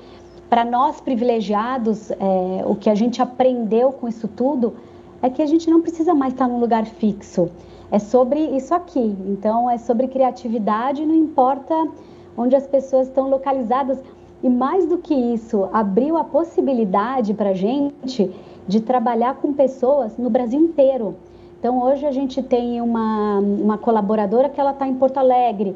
para 0.48 0.64
nós 0.64 1.02
privilegiados, 1.02 2.12
é, 2.12 2.16
o 2.68 2.76
que 2.76 2.92
a 2.92 2.96
gente 2.96 3.24
aprendeu 3.24 3.92
com 3.92 4.08
isso 4.08 4.28
tudo 4.28 4.76
é 5.20 5.32
que 5.32 5.42
a 5.42 5.48
gente 5.48 5.68
não 5.68 5.82
precisa 5.82 6.14
mais 6.14 6.34
estar 6.34 6.48
num 6.48 6.60
lugar 6.60 6.86
fixo. 6.86 7.50
É 7.92 7.98
sobre 7.98 8.40
isso 8.56 8.72
aqui. 8.72 9.18
Então, 9.26 9.68
é 9.68 9.80
sobre 9.80 10.08
criatividade, 10.08 11.04
não 11.04 11.16
importa 11.16 11.74
onde 12.38 12.56
as 12.56 12.68
pessoas 12.68 13.08
estão 13.08 13.30
localizadas. 13.30 14.00
E 14.42 14.50
mais 14.50 14.86
do 14.86 14.98
que 14.98 15.14
isso, 15.14 15.70
abriu 15.74 16.18
a 16.18 16.24
possibilidade 16.24 17.34
para 17.34 17.50
a 17.50 17.54
gente 17.54 18.32
de 18.68 18.80
trabalhar 18.80 19.36
com 19.36 19.52
pessoas 19.54 20.18
no 20.18 20.30
Brasil 20.30 20.60
inteiro. 20.60 21.16
Então, 21.60 21.82
hoje 21.84 22.06
a 22.06 22.12
gente 22.12 22.42
tem 22.42 22.80
uma, 22.80 23.40
uma 23.40 23.78
colaboradora 23.78 24.48
que 24.48 24.60
ela 24.60 24.72
está 24.72 24.88
em 24.88 24.96
Porto 24.96 25.18
Alegre, 25.18 25.76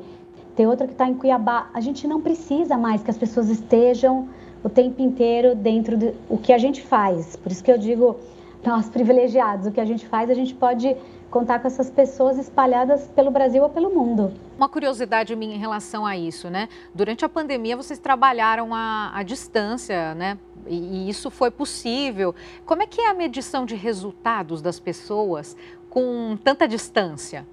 tem 0.55 0.65
outra 0.67 0.87
que 0.87 0.93
está 0.93 1.09
em 1.09 1.13
Cuiabá. 1.13 1.69
A 1.73 1.81
gente 1.81 2.07
não 2.07 2.21
precisa 2.21 2.77
mais 2.77 3.03
que 3.03 3.11
as 3.11 3.17
pessoas 3.17 3.49
estejam 3.49 4.29
o 4.63 4.69
tempo 4.69 5.01
inteiro 5.01 5.55
dentro 5.55 5.97
do 5.97 6.13
o 6.29 6.37
que 6.37 6.53
a 6.53 6.57
gente 6.57 6.81
faz. 6.81 7.35
Por 7.35 7.51
isso 7.51 7.63
que 7.63 7.71
eu 7.71 7.77
digo 7.77 8.15
nós 8.63 8.87
privilegiados, 8.87 9.67
o 9.67 9.71
que 9.71 9.81
a 9.81 9.85
gente 9.85 10.07
faz, 10.07 10.29
a 10.29 10.33
gente 10.33 10.53
pode 10.55 10.95
contar 11.33 11.57
com 11.57 11.65
essas 11.65 11.89
pessoas 11.89 12.37
espalhadas 12.37 13.09
pelo 13.15 13.31
Brasil 13.31 13.63
ou 13.63 13.69
pelo 13.69 13.89
mundo. 13.89 14.31
Uma 14.55 14.69
curiosidade 14.69 15.35
minha 15.35 15.55
em 15.55 15.57
relação 15.57 16.05
a 16.05 16.15
isso, 16.15 16.47
né? 16.47 16.69
Durante 16.93 17.25
a 17.25 17.29
pandemia 17.29 17.75
vocês 17.75 17.97
trabalharam 17.97 18.69
à, 18.71 19.23
distância, 19.25 20.13
né? 20.13 20.37
E, 20.67 20.75
e 20.75 21.09
isso 21.09 21.31
foi 21.31 21.49
possível. 21.49 22.35
Como 22.67 22.83
é 22.83 22.85
que 22.85 23.01
é 23.01 23.09
a 23.09 23.15
medição 23.15 23.65
de 23.65 23.73
resultados 23.73 24.61
das 24.61 24.79
pessoas 24.79 25.57
com 25.89 26.37
tanta 26.43 26.67
distância? 26.67 27.47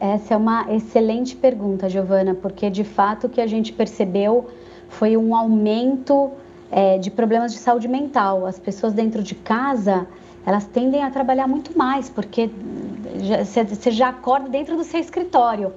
Essa 0.00 0.34
é 0.34 0.36
uma 0.36 0.74
excelente 0.74 1.36
pergunta, 1.36 1.88
Giovana, 1.88 2.34
porque 2.34 2.68
de 2.68 2.82
fato 2.82 3.28
o 3.28 3.30
que 3.30 3.40
a 3.40 3.46
gente 3.46 3.72
percebeu 3.72 4.50
foi 4.88 5.16
um 5.16 5.36
aumento 5.36 6.32
é, 6.68 6.98
de 6.98 7.12
problemas 7.12 7.52
de 7.52 7.58
saúde 7.58 7.86
mental. 7.86 8.44
As 8.44 8.58
pessoas 8.58 8.92
dentro 8.92 9.22
de 9.22 9.36
casa 9.36 10.04
elas 10.46 10.64
tendem 10.66 11.02
a 11.02 11.10
trabalhar 11.10 11.46
muito 11.46 11.76
mais, 11.76 12.08
porque 12.08 12.50
você 13.74 13.90
já 13.90 14.08
acorda 14.08 14.48
dentro 14.48 14.76
do 14.76 14.84
seu 14.84 15.00
escritório. 15.00 15.72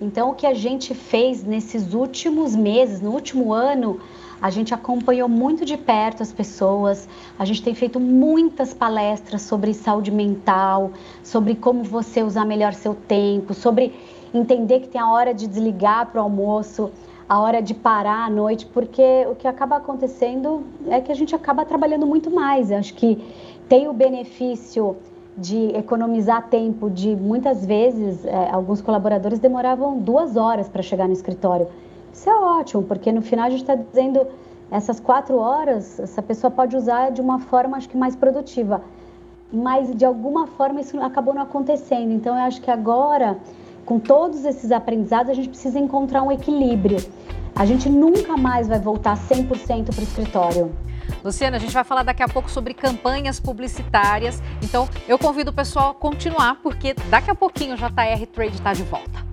Então, 0.00 0.30
o 0.30 0.34
que 0.34 0.46
a 0.46 0.54
gente 0.54 0.94
fez 0.94 1.44
nesses 1.44 1.94
últimos 1.94 2.54
meses, 2.54 3.00
no 3.00 3.10
último 3.10 3.52
ano, 3.52 4.00
a 4.40 4.50
gente 4.50 4.74
acompanhou 4.74 5.28
muito 5.28 5.64
de 5.64 5.76
perto 5.76 6.22
as 6.22 6.32
pessoas, 6.32 7.08
a 7.38 7.44
gente 7.44 7.62
tem 7.62 7.74
feito 7.74 7.98
muitas 7.98 8.74
palestras 8.74 9.42
sobre 9.42 9.72
saúde 9.72 10.10
mental, 10.10 10.90
sobre 11.22 11.54
como 11.54 11.82
você 11.82 12.22
usar 12.22 12.44
melhor 12.44 12.74
seu 12.74 12.94
tempo, 12.94 13.54
sobre 13.54 13.94
entender 14.34 14.80
que 14.80 14.88
tem 14.88 15.00
a 15.00 15.08
hora 15.08 15.32
de 15.32 15.46
desligar 15.46 16.06
para 16.06 16.20
o 16.20 16.24
almoço, 16.24 16.90
a 17.28 17.40
hora 17.40 17.62
de 17.62 17.72
parar 17.72 18.26
à 18.26 18.30
noite, 18.30 18.66
porque 18.66 19.26
o 19.30 19.34
que 19.34 19.48
acaba 19.48 19.76
acontecendo 19.76 20.62
é 20.88 21.00
que 21.00 21.10
a 21.10 21.14
gente 21.14 21.34
acaba 21.34 21.64
trabalhando 21.64 22.06
muito 22.06 22.30
mais. 22.30 22.70
Eu 22.70 22.78
acho 22.78 22.92
que 22.94 23.22
tem 23.68 23.88
o 23.88 23.92
benefício 23.92 24.96
de 25.36 25.76
economizar 25.76 26.48
tempo, 26.48 26.88
de 26.88 27.16
muitas 27.16 27.64
vezes 27.66 28.24
é, 28.24 28.50
alguns 28.50 28.80
colaboradores 28.80 29.38
demoravam 29.38 29.98
duas 29.98 30.36
horas 30.36 30.68
para 30.68 30.82
chegar 30.82 31.06
no 31.06 31.12
escritório. 31.12 31.66
Isso 32.12 32.30
é 32.30 32.34
ótimo, 32.34 32.84
porque 32.84 33.10
no 33.10 33.20
final 33.20 33.46
a 33.46 33.50
gente 33.50 33.62
está 33.62 33.74
dizendo 33.74 34.26
essas 34.70 35.00
quatro 35.00 35.36
horas 35.36 35.98
essa 35.98 36.22
pessoa 36.22 36.50
pode 36.50 36.76
usar 36.76 37.10
de 37.10 37.20
uma 37.20 37.40
forma 37.40 37.76
acho 37.76 37.88
que 37.88 37.96
mais 37.96 38.14
produtiva, 38.14 38.82
mas 39.52 39.94
de 39.94 40.04
alguma 40.04 40.46
forma 40.46 40.80
isso 40.80 41.00
acabou 41.00 41.34
não 41.34 41.42
acontecendo. 41.42 42.12
Então 42.12 42.36
eu 42.36 42.44
acho 42.44 42.60
que 42.60 42.70
agora, 42.70 43.36
com 43.84 43.98
todos 43.98 44.44
esses 44.44 44.70
aprendizados, 44.70 45.30
a 45.30 45.34
gente 45.34 45.48
precisa 45.48 45.78
encontrar 45.78 46.22
um 46.22 46.30
equilíbrio. 46.30 46.98
A 47.56 47.64
gente 47.66 47.88
nunca 47.88 48.36
mais 48.36 48.68
vai 48.68 48.78
voltar 48.78 49.16
100% 49.16 49.94
para 49.94 50.00
o 50.00 50.02
escritório. 50.02 50.72
Luciana, 51.22 51.56
a 51.56 51.60
gente 51.60 51.72
vai 51.72 51.84
falar 51.84 52.02
daqui 52.02 52.22
a 52.22 52.28
pouco 52.28 52.50
sobre 52.50 52.74
campanhas 52.74 53.40
publicitárias. 53.40 54.42
Então, 54.62 54.88
eu 55.08 55.18
convido 55.18 55.50
o 55.50 55.54
pessoal 55.54 55.90
a 55.90 55.94
continuar, 55.94 56.56
porque 56.62 56.94
daqui 57.08 57.30
a 57.30 57.34
pouquinho 57.34 57.74
o 57.74 57.76
JR 57.76 58.26
Trade 58.32 58.54
está 58.54 58.72
de 58.72 58.82
volta. 58.82 59.24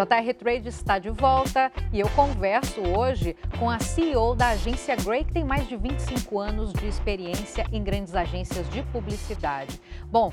JR 0.00 0.32
Trade 0.34 0.68
está 0.68 0.98
de 0.98 1.10
volta 1.10 1.70
e 1.92 2.00
eu 2.00 2.08
converso 2.10 2.80
hoje 2.80 3.36
com 3.58 3.68
a 3.68 3.78
CEO 3.78 4.34
da 4.34 4.50
agência 4.50 4.96
Grey, 4.96 5.24
que 5.24 5.32
tem 5.32 5.44
mais 5.44 5.68
de 5.68 5.76
25 5.76 6.38
anos 6.38 6.72
de 6.72 6.86
experiência 6.86 7.66
em 7.70 7.82
grandes 7.82 8.14
agências 8.14 8.68
de 8.70 8.82
publicidade. 8.84 9.80
Bom, 10.10 10.32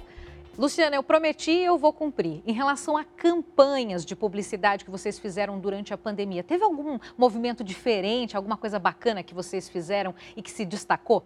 Luciana, 0.58 0.96
eu 0.96 1.04
prometi 1.04 1.52
e 1.52 1.66
eu 1.66 1.78
vou 1.78 1.94
cumprir. 1.94 2.42
Em 2.44 2.52
relação 2.52 2.98
a 2.98 3.04
campanhas 3.04 4.04
de 4.04 4.16
publicidade 4.16 4.84
que 4.84 4.90
vocês 4.90 5.20
fizeram 5.20 5.60
durante 5.60 5.94
a 5.94 5.98
pandemia, 5.98 6.44
teve 6.44 6.64
algum 6.64 6.98
movimento 7.16 7.64
diferente, 7.64 8.36
alguma 8.36 8.58
coisa 8.58 8.80
bacana 8.80 9.22
que 9.22 9.36
vocês 9.36 9.70
fizeram 9.70 10.16
e 10.36 10.42
que 10.42 10.50
se 10.50 10.66
destacou? 10.66 11.24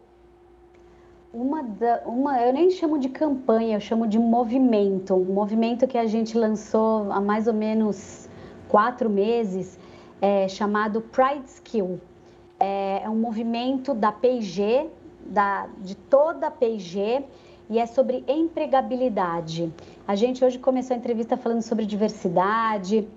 Uma, 1.34 1.64
da, 1.64 2.02
uma, 2.06 2.42
eu 2.42 2.52
nem 2.52 2.70
chamo 2.72 3.00
de 3.00 3.08
campanha, 3.08 3.78
eu 3.78 3.80
chamo 3.80 4.06
de 4.06 4.20
movimento. 4.20 5.16
Um 5.16 5.34
movimento 5.34 5.88
que 5.88 5.98
a 5.98 6.06
gente 6.06 6.38
lançou 6.38 7.10
há 7.10 7.22
mais 7.22 7.48
ou 7.48 7.54
menos 7.54 8.28
quatro 8.68 9.10
meses, 9.10 9.80
é, 10.22 10.50
chamado 10.50 11.00
Pride 11.00 11.46
Skill. 11.46 12.02
É, 12.60 13.04
é 13.06 13.10
um 13.10 13.16
movimento 13.16 13.94
da 13.94 14.12
P&G, 14.12 14.90
de 15.78 15.96
toda 15.96 16.48
a 16.48 16.52
P&G, 16.52 17.24
e 17.72 17.80
é 17.80 17.86
sobre 17.86 18.22
empregabilidade. 18.28 19.72
A 20.06 20.14
gente 20.14 20.44
hoje 20.44 20.60
começou 20.60 20.94
a 20.94 20.98
entrevista 20.98 21.38
falando 21.38 21.62
sobre 21.62 21.86
diversidade, 21.86 23.08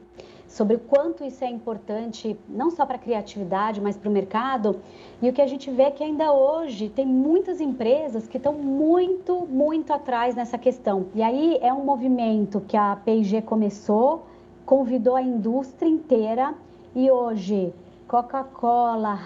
sobre 0.47 0.77
o 0.77 0.79
quanto 0.79 1.25
isso 1.25 1.43
é 1.43 1.51
importante, 1.51 2.39
não 2.49 2.71
só 2.71 2.87
para 2.87 2.95
a 2.95 2.99
criatividade, 3.01 3.81
mas 3.81 3.97
para 3.97 4.09
o 4.09 4.13
mercado. 4.13 4.77
E 5.21 5.29
o 5.29 5.33
que 5.33 5.43
a 5.43 5.47
gente 5.49 5.69
vê 5.73 5.83
é 5.83 5.91
que 5.91 6.05
ainda 6.05 6.33
hoje 6.33 6.89
tem 6.89 7.05
muitas 7.05 7.61
empresas 7.61 8.29
que 8.29 8.37
estão 8.37 8.53
muito, 8.53 9.45
muito 9.45 9.93
atrás 9.93 10.37
nessa 10.37 10.57
questão. 10.57 11.07
E 11.17 11.21
aí 11.21 11.59
é 11.61 11.73
um 11.73 11.85
movimento 11.85 12.61
que 12.61 12.77
a 12.77 12.95
P&G 12.95 13.43
começou, 13.43 14.25
convidou 14.65 15.17
a 15.17 15.23
indústria 15.23 15.89
inteira 15.89 16.55
e 16.95 17.11
hoje 17.11 17.75
Coca-Cola, 18.07 19.19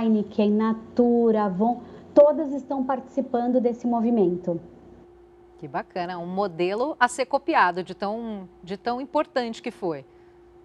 Heineken, 0.00 0.52
Natura, 0.52 1.46
Avon, 1.46 1.80
todas 2.14 2.52
estão 2.52 2.84
participando 2.84 3.60
desse 3.60 3.84
movimento. 3.84 4.60
Que 5.58 5.66
bacana, 5.66 6.18
um 6.18 6.26
modelo 6.26 6.96
a 7.00 7.08
ser 7.08 7.26
copiado 7.26 7.82
de 7.82 7.94
tão, 7.94 8.48
de 8.62 8.76
tão 8.76 9.00
importante 9.00 9.62
que 9.62 9.70
foi. 9.70 10.04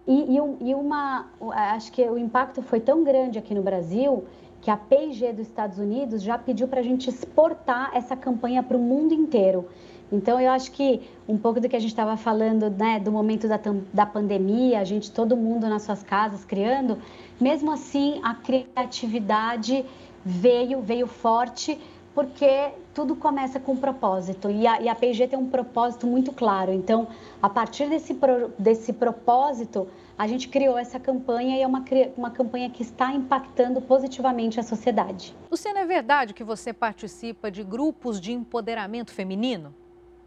E, 0.08 0.36
e, 0.36 0.70
e 0.70 0.76
uma, 0.76 1.30
acho 1.74 1.92
que 1.92 2.02
o 2.04 2.18
impacto 2.18 2.62
foi 2.62 2.80
tão 2.80 3.04
grande 3.04 3.40
aqui 3.40 3.54
no 3.54 3.62
Brasil 3.62 4.26
que 4.62 4.70
a 4.70 4.78
P&G 4.78 5.34
dos 5.34 5.48
Estados 5.48 5.80
Unidos 5.80 6.22
já 6.22 6.38
pediu 6.38 6.68
para 6.68 6.82
a 6.82 6.84
gente 6.84 7.10
exportar 7.10 7.92
essa 7.96 8.16
campanha 8.16 8.62
para 8.62 8.78
o 8.78 8.80
mundo 8.80 9.14
inteiro. 9.14 9.68
Então, 10.12 10.40
eu 10.40 10.52
acho 10.52 10.72
que 10.72 11.02
um 11.28 11.38
pouco 11.38 11.60
do 11.60 11.70
que 11.70 11.76
a 11.76 11.80
gente 11.80 11.92
estava 11.92 12.18
falando, 12.18 12.70
né, 12.70 13.00
do 13.00 13.12
momento 13.12 13.48
da, 13.48 13.60
da 13.94 14.06
pandemia, 14.06 14.80
a 14.80 14.84
gente, 14.84 15.10
todo 15.10 15.38
mundo 15.38 15.68
nas 15.70 15.84
suas 15.84 16.04
casas 16.04 16.44
criando, 16.44 17.00
mesmo 17.40 17.72
assim, 17.72 18.20
a 18.22 18.36
criatividade 18.36 19.86
veio, 20.24 20.82
veio 20.82 21.08
forte, 21.08 21.80
porque 22.14 22.72
tudo 22.94 23.16
começa 23.16 23.60
com 23.60 23.74
um 23.74 23.78
propósito 23.78 24.50
e 24.50 24.68
a, 24.68 24.82
e 24.82 24.90
a 24.90 24.96
P&G 24.96 25.28
tem 25.28 25.40
um 25.40 25.50
propósito 25.50 26.06
muito 26.06 26.32
claro. 26.32 26.72
Então, 26.74 27.08
a 27.42 27.50
partir 27.50 27.88
desse, 27.88 28.14
pro, 28.14 28.52
desse 28.60 28.94
propósito, 28.94 29.88
a 30.18 30.28
gente 30.28 30.50
criou 30.50 30.78
essa 30.78 31.00
campanha 31.00 31.58
e 31.58 31.62
é 31.62 31.68
uma, 31.68 31.84
uma 32.18 32.30
campanha 32.30 32.70
que 32.70 32.84
está 32.84 33.14
impactando 33.14 33.82
positivamente 33.82 34.60
a 34.60 34.64
sociedade. 34.64 35.36
Luciana, 35.50 35.80
é 35.80 35.86
verdade 35.86 36.34
que 36.34 36.44
você 36.44 36.74
participa 36.74 37.50
de 37.50 37.64
grupos 37.64 38.20
de 38.20 38.32
empoderamento 38.34 39.12
feminino? 39.12 39.74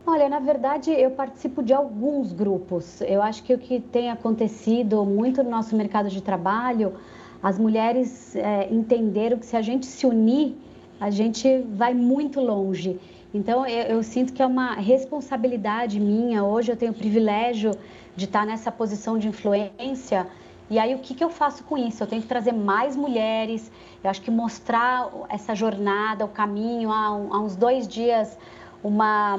Olha, 0.07 0.29
na 0.29 0.39
verdade, 0.39 0.91
eu 0.91 1.11
participo 1.11 1.63
de 1.63 1.73
alguns 1.73 2.33
grupos. 2.33 3.01
Eu 3.03 3.23
acho 3.23 3.43
que 3.43 3.55
o 3.55 3.59
que 3.59 3.81
tem 3.81 4.11
acontecido 4.11 5.05
muito 5.05 5.43
no 5.43 5.49
nosso 5.51 5.75
mercado 5.75 6.11
de 6.11 6.23
trabalho, 6.23 6.95
as 7.43 7.59
mulheres 7.59 8.37
é, 8.37 8.69
entenderam 8.71 9.39
que 9.39 9.47
se 9.47 9.57
a 9.57 9.63
gente 9.63 9.87
se 9.87 10.07
unir, 10.07 10.57
a 11.05 11.11
gente 11.11 11.59
vai 11.77 11.93
muito 11.93 12.41
longe. 12.41 12.99
Então, 13.35 13.67
eu, 13.67 13.97
eu, 13.97 14.03
sinto 14.03 14.33
que 14.33 14.43
é 14.43 14.47
uma 14.47 14.73
responsabilidade 14.73 16.01
minha. 16.01 16.43
Hoje 16.43 16.73
eu 16.73 16.77
tenho 16.79 16.93
o 16.93 16.95
privilégio 16.95 17.73
de 18.17 18.25
estar 18.25 18.47
nessa 18.47 18.73
posição 18.73 19.19
de 19.19 19.29
influência. 19.29 20.27
E 20.71 20.79
aí, 20.79 20.95
o 20.95 21.01
que, 21.01 21.13
que 21.13 21.23
eu 21.23 21.29
faço 21.29 21.63
com 21.65 21.77
isso? 21.77 22.03
Eu 22.03 22.07
tenho 22.07 22.23
que 22.23 22.29
trazer 22.29 22.53
mais 22.53 22.97
mulheres. 22.97 23.71
Eu 24.03 24.09
acho 24.09 24.23
que 24.23 24.31
mostrar 24.31 25.11
essa 25.29 25.55
jornada, 25.55 26.25
o 26.25 26.29
caminho. 26.29 26.91
Há, 26.91 27.09
há 27.09 27.39
uns 27.39 27.55
dois 27.55 27.87
dias, 27.87 28.39
uma, 28.83 29.39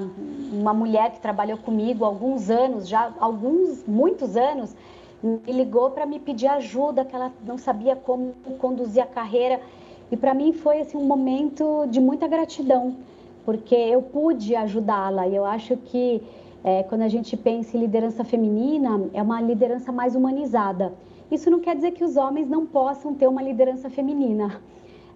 uma 0.54 0.74
mulher 0.74 1.14
que 1.14 1.20
trabalhou 1.20 1.58
comigo 1.58 2.06
há 2.06 2.08
alguns 2.08 2.52
anos, 2.52 2.88
já 2.88 3.12
alguns, 3.20 3.84
muitos 3.88 4.38
anos, 4.38 4.76
me 5.24 5.52
ligou 5.52 5.90
para 5.90 6.06
me 6.06 6.20
pedir 6.20 6.46
ajuda, 6.46 7.04
que 7.04 7.16
ela 7.16 7.34
não 7.44 7.58
sabia 7.58 7.96
como 7.96 8.36
conduzir 8.60 9.02
a 9.02 9.08
carreira. 9.08 9.60
E 10.12 10.18
para 10.18 10.34
mim 10.34 10.54
foi 10.54 10.82
assim, 10.82 10.98
um 10.98 11.06
momento 11.06 11.86
de 11.88 12.00
muita 12.00 12.28
gratidão, 12.28 12.96
porque 13.44 13.76
eu 13.76 14.02
pude 14.02 14.56
ajudá-la. 14.56 15.28
E 15.28 15.36
eu 15.36 15.46
acho 15.46 15.76
que 15.78 16.22
é, 16.64 16.84
quando 16.84 17.02
a 17.02 17.08
gente 17.08 17.36
pensa 17.38 17.78
em 17.78 17.80
liderança 17.80 18.24
feminina, 18.24 19.10
é 19.14 19.22
uma 19.22 19.42
liderança 19.42 19.92
mais 19.92 20.16
humanizada. 20.16 20.94
Isso 21.32 21.50
não 21.50 21.60
quer 21.60 21.76
dizer 21.76 21.92
que 21.92 22.04
os 22.04 22.18
homens 22.18 22.48
não 22.48 22.66
possam 22.66 23.14
ter 23.14 23.28
uma 23.28 23.42
liderança 23.42 23.90
feminina. 23.90 24.62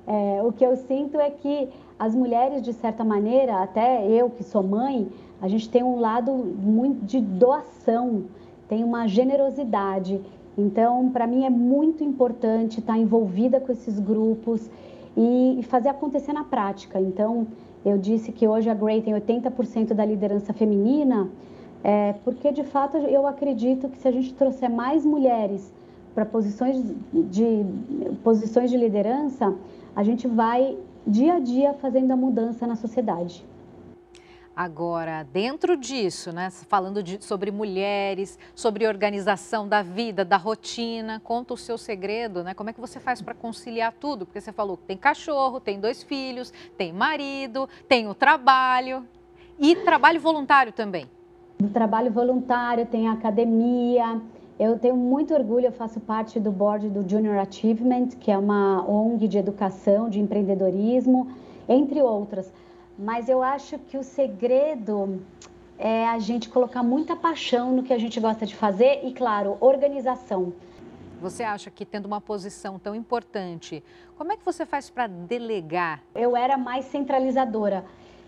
É, 0.07 0.41
o 0.43 0.51
que 0.51 0.65
eu 0.65 0.75
sinto 0.75 1.19
é 1.19 1.29
que 1.29 1.69
as 1.97 2.15
mulheres, 2.15 2.61
de 2.61 2.73
certa 2.73 3.03
maneira, 3.03 3.61
até 3.61 4.07
eu 4.07 4.29
que 4.29 4.43
sou 4.43 4.63
mãe, 4.63 5.07
a 5.41 5.47
gente 5.47 5.69
tem 5.69 5.83
um 5.83 5.99
lado 5.99 6.31
muito 6.33 7.05
de 7.05 7.19
doação, 7.19 8.23
tem 8.67 8.83
uma 8.83 9.07
generosidade. 9.07 10.21
Então, 10.59 11.09
para 11.09 11.25
mim 11.25 11.45
é 11.45 11.49
muito 11.49 12.03
importante 12.03 12.79
estar 12.79 12.97
envolvida 12.97 13.59
com 13.59 13.71
esses 13.71 13.97
grupos 13.99 14.69
e 15.15 15.61
fazer 15.63 15.89
acontecer 15.89 16.33
na 16.33 16.43
prática. 16.43 16.99
Então, 16.99 17.47
eu 17.85 17.97
disse 17.97 18.31
que 18.31 18.47
hoje 18.47 18.69
a 18.69 18.73
Grey 18.73 19.01
tem 19.01 19.13
80% 19.13 19.93
da 19.93 20.05
liderança 20.05 20.53
feminina, 20.53 21.29
é, 21.83 22.13
porque 22.25 22.51
de 22.51 22.63
fato 22.63 22.97
eu 22.97 23.25
acredito 23.25 23.87
que 23.87 23.97
se 23.97 24.07
a 24.07 24.11
gente 24.11 24.33
trouxer 24.33 24.69
mais 24.69 25.05
mulheres 25.05 25.73
para 26.13 26.25
posições 26.25 26.83
de, 27.13 27.65
posições 28.23 28.69
de 28.69 28.77
liderança, 28.77 29.55
a 29.95 30.03
gente 30.03 30.27
vai 30.27 30.77
dia 31.07 31.35
a 31.35 31.39
dia 31.39 31.73
fazendo 31.73 32.11
a 32.11 32.15
mudança 32.15 32.67
na 32.67 32.75
sociedade. 32.75 33.45
Agora, 34.59 35.23
dentro 35.23 35.77
disso, 35.77 36.33
né, 36.33 36.49
falando 36.49 37.01
de, 37.01 37.23
sobre 37.23 37.49
mulheres, 37.49 38.37
sobre 38.53 38.85
organização 38.85 39.65
da 39.65 39.81
vida, 39.81 40.25
da 40.25 40.35
rotina, 40.35 41.21
conta 41.23 41.53
o 41.53 41.57
seu 41.57 41.77
segredo, 41.77 42.43
né? 42.43 42.53
Como 42.53 42.69
é 42.69 42.73
que 42.73 42.81
você 42.81 42.99
faz 42.99 43.21
para 43.21 43.33
conciliar 43.33 43.93
tudo? 43.93 44.25
Porque 44.25 44.41
você 44.41 44.51
falou 44.51 44.75
que 44.75 44.83
tem 44.83 44.97
cachorro, 44.97 45.61
tem 45.61 45.79
dois 45.79 46.03
filhos, 46.03 46.51
tem 46.77 46.91
marido, 46.91 47.69
tem 47.87 48.09
o 48.09 48.13
trabalho 48.13 49.05
e 49.57 49.77
trabalho 49.77 50.19
voluntário 50.19 50.73
também. 50.73 51.05
Do 51.57 51.69
trabalho 51.69 52.11
voluntário, 52.11 52.85
tem 52.85 53.07
a 53.07 53.13
academia. 53.13 54.21
Eu 54.59 54.77
tenho 54.77 54.97
muito 54.97 55.33
orgulho, 55.33 55.67
eu 55.67 55.71
faço 55.71 56.01
parte 56.01 56.37
do 56.37 56.51
board 56.51 56.89
do 56.89 57.09
Junior 57.09 57.37
Achievement, 57.37 58.09
que 58.19 58.29
é 58.29 58.37
uma 58.37 58.85
ONG 58.85 59.25
de 59.25 59.37
educação, 59.37 60.09
de 60.09 60.19
empreendedorismo, 60.19 61.31
entre 61.65 62.01
outras 62.01 62.51
mas 62.99 63.29
eu 63.29 63.41
acho 63.41 63.79
que 63.79 63.97
o 63.97 64.03
segredo 64.03 65.21
é 65.77 66.05
a 66.05 66.19
gente 66.19 66.49
colocar 66.49 66.83
muita 66.83 67.15
paixão 67.15 67.71
no 67.71 67.81
que 67.81 67.93
a 67.93 67.97
gente 67.97 68.19
gosta 68.19 68.45
de 68.45 68.53
fazer 68.53 69.05
e, 69.05 69.13
claro, 69.13 69.55
organização. 69.61 70.51
Você 71.21 71.41
acha 71.41 71.71
que 71.71 71.85
tendo 71.85 72.07
uma 72.07 72.19
posição 72.19 72.77
tão 72.77 72.93
importante, 72.93 73.81
como 74.17 74.33
é 74.33 74.37
que 74.37 74.43
você 74.43 74.65
faz 74.65 74.89
para 74.89 75.07
delegar? 75.07 76.03
Eu 76.13 76.35
era 76.35 76.57
mais 76.57 76.85
centralizadora. 76.85 77.85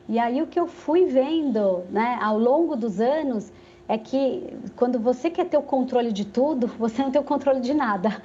E 0.07 0.17
aí 0.17 0.41
o 0.41 0.47
que 0.47 0.59
eu 0.59 0.67
fui 0.67 1.05
vendo, 1.05 1.83
né, 1.89 2.17
ao 2.21 2.39
longo 2.39 2.77
dos 2.77 3.01
anos, 3.01 3.51
é 3.89 3.97
que 3.97 4.57
quando 4.77 4.97
você 4.99 5.29
quer 5.29 5.49
ter 5.49 5.57
o 5.57 5.61
controle 5.61 6.13
de 6.13 6.23
tudo, 6.23 6.67
você 6.79 7.01
não 7.01 7.11
tem 7.11 7.19
o 7.19 7.25
controle 7.25 7.59
de 7.59 7.73
nada. 7.73 8.21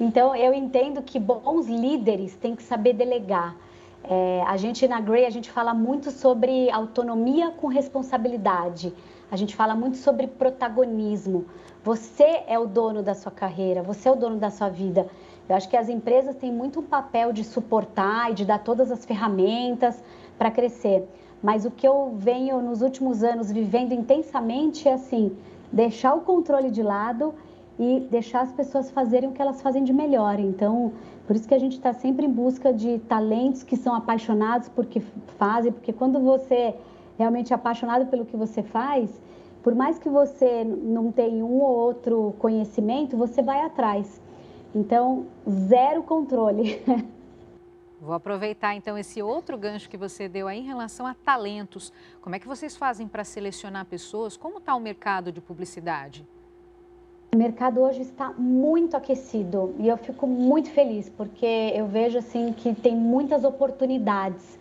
Então 0.00 0.34
eu 0.34 0.54
entendo 0.54 1.02
que 1.02 1.18
bons 1.18 1.66
líderes 1.66 2.34
têm 2.36 2.56
que 2.56 2.62
saber 2.62 2.94
delegar. 2.94 3.54
É, 4.04 4.42
a 4.46 4.56
gente 4.56 4.88
na 4.88 5.00
Grey 5.00 5.26
a 5.26 5.30
gente 5.30 5.50
fala 5.50 5.74
muito 5.74 6.10
sobre 6.10 6.70
autonomia 6.70 7.50
com 7.50 7.66
responsabilidade. 7.66 8.92
A 9.30 9.36
gente 9.36 9.54
fala 9.54 9.74
muito 9.74 9.96
sobre 9.96 10.26
protagonismo. 10.26 11.44
Você 11.84 12.42
é 12.46 12.58
o 12.58 12.66
dono 12.66 13.02
da 13.02 13.14
sua 13.14 13.30
carreira, 13.30 13.82
você 13.82 14.08
é 14.08 14.12
o 14.12 14.16
dono 14.16 14.36
da 14.36 14.50
sua 14.50 14.68
vida. 14.68 15.06
Eu 15.48 15.56
acho 15.56 15.68
que 15.68 15.76
as 15.76 15.88
empresas 15.88 16.36
têm 16.36 16.52
muito 16.52 16.80
um 16.80 16.82
papel 16.82 17.32
de 17.32 17.44
suportar 17.44 18.30
e 18.30 18.34
de 18.34 18.44
dar 18.44 18.58
todas 18.58 18.90
as 18.90 19.04
ferramentas 19.04 20.02
para 20.38 20.50
crescer. 20.50 21.08
Mas 21.42 21.64
o 21.64 21.70
que 21.70 21.86
eu 21.86 22.14
venho 22.16 22.60
nos 22.60 22.82
últimos 22.82 23.22
anos 23.22 23.50
vivendo 23.50 23.92
intensamente 23.92 24.88
é 24.88 24.94
assim, 24.94 25.36
deixar 25.72 26.14
o 26.14 26.20
controle 26.20 26.70
de 26.70 26.82
lado 26.82 27.34
e 27.78 28.00
deixar 28.10 28.42
as 28.42 28.52
pessoas 28.52 28.90
fazerem 28.90 29.30
o 29.30 29.32
que 29.32 29.40
elas 29.40 29.62
fazem 29.62 29.82
de 29.82 29.92
melhor. 29.92 30.38
Então, 30.38 30.92
por 31.26 31.36
isso 31.36 31.46
que 31.46 31.54
a 31.54 31.58
gente 31.58 31.74
está 31.74 31.92
sempre 31.92 32.26
em 32.26 32.30
busca 32.30 32.72
de 32.72 32.98
talentos 33.00 33.62
que 33.62 33.76
são 33.76 33.94
apaixonados 33.94 34.68
por 34.68 34.86
que 34.86 35.00
fazem, 35.38 35.72
porque 35.72 35.92
quando 35.92 36.18
você 36.20 36.54
é 36.54 36.80
realmente 37.18 37.52
apaixonado 37.54 38.06
pelo 38.06 38.24
que 38.24 38.36
você 38.36 38.62
faz, 38.62 39.10
por 39.62 39.74
mais 39.74 39.98
que 39.98 40.08
você 40.08 40.64
não 40.64 41.12
tenha 41.12 41.44
um 41.44 41.60
ou 41.60 41.76
outro 41.76 42.34
conhecimento, 42.38 43.16
você 43.16 43.42
vai 43.42 43.60
atrás. 43.60 44.20
Então, 44.74 45.26
zero 45.48 46.02
controle. 46.02 46.82
Vou 48.00 48.14
aproveitar 48.14 48.74
então 48.74 48.96
esse 48.96 49.20
outro 49.20 49.58
gancho 49.58 49.90
que 49.90 49.96
você 49.98 50.26
deu 50.26 50.48
aí 50.48 50.60
em 50.60 50.64
relação 50.64 51.06
a 51.06 51.12
talentos. 51.12 51.92
Como 52.22 52.34
é 52.34 52.38
que 52.38 52.48
vocês 52.48 52.74
fazem 52.74 53.06
para 53.06 53.24
selecionar 53.24 53.84
pessoas? 53.84 54.38
Como 54.38 54.56
está 54.56 54.74
o 54.74 54.80
mercado 54.80 55.30
de 55.30 55.40
publicidade? 55.40 56.26
O 57.32 57.36
mercado 57.36 57.80
hoje 57.80 58.02
está 58.02 58.32
muito 58.36 58.96
aquecido 58.96 59.72
e 59.78 59.86
eu 59.86 59.96
fico 59.96 60.26
muito 60.26 60.68
feliz 60.70 61.08
porque 61.08 61.72
eu 61.76 61.86
vejo 61.86 62.18
assim 62.18 62.52
que 62.52 62.74
tem 62.74 62.96
muitas 62.96 63.44
oportunidades. 63.44 64.58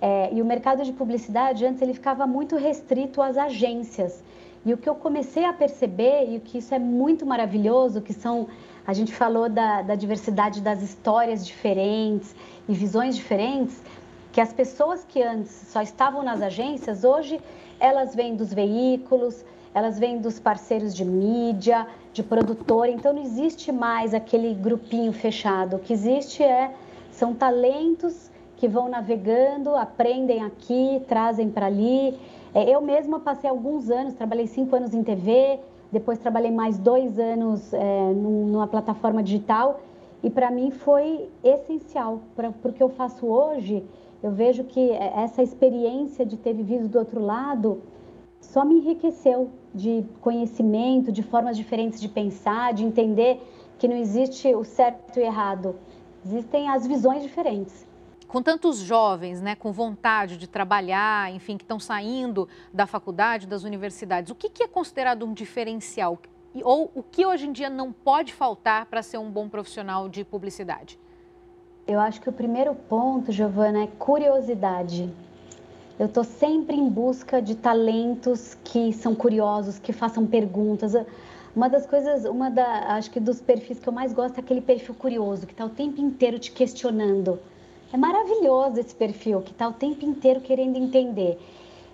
É, 0.00 0.32
e 0.32 0.40
o 0.40 0.44
mercado 0.44 0.84
de 0.84 0.92
publicidade 0.92 1.66
antes 1.66 1.82
ele 1.82 1.92
ficava 1.92 2.24
muito 2.24 2.54
restrito 2.54 3.20
às 3.20 3.36
agências. 3.36 4.22
E 4.64 4.72
o 4.72 4.76
que 4.76 4.88
eu 4.88 4.94
comecei 4.94 5.44
a 5.44 5.52
perceber 5.52 6.30
e 6.30 6.36
o 6.36 6.40
que 6.40 6.58
isso 6.58 6.72
é 6.72 6.78
muito 6.78 7.26
maravilhoso, 7.26 8.00
que 8.00 8.12
são 8.12 8.46
a 8.86 8.92
gente 8.92 9.12
falou 9.12 9.48
da, 9.48 9.82
da 9.82 9.96
diversidade 9.96 10.60
das 10.60 10.82
histórias 10.82 11.44
diferentes 11.44 12.32
e 12.68 12.74
visões 12.74 13.16
diferentes, 13.16 13.82
que 14.30 14.40
as 14.40 14.52
pessoas 14.52 15.04
que 15.04 15.20
antes 15.20 15.50
só 15.50 15.82
estavam 15.82 16.22
nas 16.22 16.40
agências 16.40 17.02
hoje 17.02 17.40
elas 17.80 18.14
vêm 18.14 18.36
dos 18.36 18.54
veículos, 18.54 19.44
elas 19.74 19.98
vêm 19.98 20.18
dos 20.18 20.38
parceiros 20.38 20.94
de 20.94 21.04
mídia, 21.04 21.86
de 22.12 22.22
produtor, 22.22 22.88
então 22.88 23.12
não 23.12 23.20
existe 23.20 23.72
mais 23.72 24.14
aquele 24.14 24.54
grupinho 24.54 25.12
fechado. 25.12 25.76
O 25.76 25.78
que 25.80 25.92
existe 25.92 26.44
é 26.44 26.72
são 27.10 27.34
talentos 27.34 28.30
que 28.56 28.68
vão 28.68 28.88
navegando, 28.88 29.74
aprendem 29.74 30.42
aqui, 30.44 31.02
trazem 31.08 31.50
para 31.50 31.66
ali. 31.66 32.16
É, 32.54 32.70
eu 32.70 32.80
mesma 32.80 33.18
passei 33.18 33.50
alguns 33.50 33.90
anos, 33.90 34.14
trabalhei 34.14 34.46
cinco 34.46 34.76
anos 34.76 34.94
em 34.94 35.02
TV, 35.02 35.58
depois 35.90 36.18
trabalhei 36.18 36.52
mais 36.52 36.78
dois 36.78 37.18
anos 37.18 37.74
é, 37.74 38.12
numa 38.12 38.68
plataforma 38.68 39.22
digital 39.22 39.80
e 40.22 40.30
para 40.30 40.50
mim 40.50 40.70
foi 40.70 41.28
essencial 41.42 42.20
para 42.36 42.48
o 42.48 42.72
que 42.72 42.82
eu 42.82 42.88
faço 42.88 43.26
hoje. 43.26 43.84
Eu 44.22 44.30
vejo 44.30 44.64
que 44.64 44.90
essa 44.90 45.42
experiência 45.42 46.24
de 46.24 46.36
ter 46.36 46.54
vivido 46.54 46.88
do 46.88 46.98
outro 46.98 47.20
lado 47.20 47.82
só 48.44 48.64
me 48.64 48.76
enriqueceu 48.76 49.50
de 49.74 50.04
conhecimento, 50.20 51.10
de 51.10 51.22
formas 51.22 51.56
diferentes 51.56 52.00
de 52.00 52.08
pensar, 52.08 52.72
de 52.72 52.84
entender 52.84 53.40
que 53.78 53.88
não 53.88 53.96
existe 53.96 54.54
o 54.54 54.64
certo 54.64 55.18
e 55.18 55.22
o 55.22 55.24
errado, 55.24 55.76
existem 56.24 56.68
as 56.68 56.86
visões 56.86 57.22
diferentes. 57.22 57.86
Com 58.28 58.42
tantos 58.42 58.78
jovens, 58.78 59.40
né, 59.40 59.54
com 59.54 59.72
vontade 59.72 60.36
de 60.36 60.48
trabalhar, 60.48 61.32
enfim, 61.32 61.56
que 61.56 61.64
estão 61.64 61.78
saindo 61.78 62.48
da 62.72 62.86
faculdade, 62.86 63.46
das 63.46 63.62
universidades, 63.64 64.30
o 64.30 64.34
que, 64.34 64.48
que 64.48 64.62
é 64.62 64.68
considerado 64.68 65.24
um 65.24 65.32
diferencial? 65.32 66.18
Ou 66.62 66.90
o 66.94 67.02
que 67.02 67.26
hoje 67.26 67.48
em 67.48 67.52
dia 67.52 67.68
não 67.68 67.92
pode 67.92 68.32
faltar 68.32 68.86
para 68.86 69.02
ser 69.02 69.18
um 69.18 69.30
bom 69.30 69.48
profissional 69.48 70.08
de 70.08 70.24
publicidade? 70.24 70.98
Eu 71.86 72.00
acho 72.00 72.20
que 72.20 72.28
o 72.28 72.32
primeiro 72.32 72.74
ponto, 72.74 73.30
Giovana, 73.30 73.84
é 73.84 73.86
curiosidade. 73.86 75.12
Eu 75.96 76.06
estou 76.06 76.24
sempre 76.24 76.74
em 76.74 76.88
busca 76.88 77.40
de 77.40 77.54
talentos 77.54 78.58
que 78.64 78.92
são 78.92 79.14
curiosos, 79.14 79.78
que 79.78 79.92
façam 79.92 80.26
perguntas. 80.26 80.92
Uma 81.54 81.68
das 81.68 81.86
coisas, 81.86 82.24
uma 82.24 82.50
da, 82.50 82.96
acho 82.96 83.12
que 83.12 83.20
dos 83.20 83.40
perfis 83.40 83.78
que 83.78 83.88
eu 83.88 83.92
mais 83.92 84.12
gosto 84.12 84.38
é 84.38 84.40
aquele 84.40 84.60
perfil 84.60 84.94
curioso, 84.96 85.46
que 85.46 85.52
está 85.52 85.64
o 85.64 85.68
tempo 85.68 86.00
inteiro 86.00 86.36
te 86.36 86.50
questionando. 86.50 87.38
É 87.92 87.96
maravilhoso 87.96 88.80
esse 88.80 88.92
perfil, 88.92 89.40
que 89.40 89.52
está 89.52 89.68
o 89.68 89.72
tempo 89.72 90.04
inteiro 90.04 90.40
querendo 90.40 90.76
entender. 90.76 91.38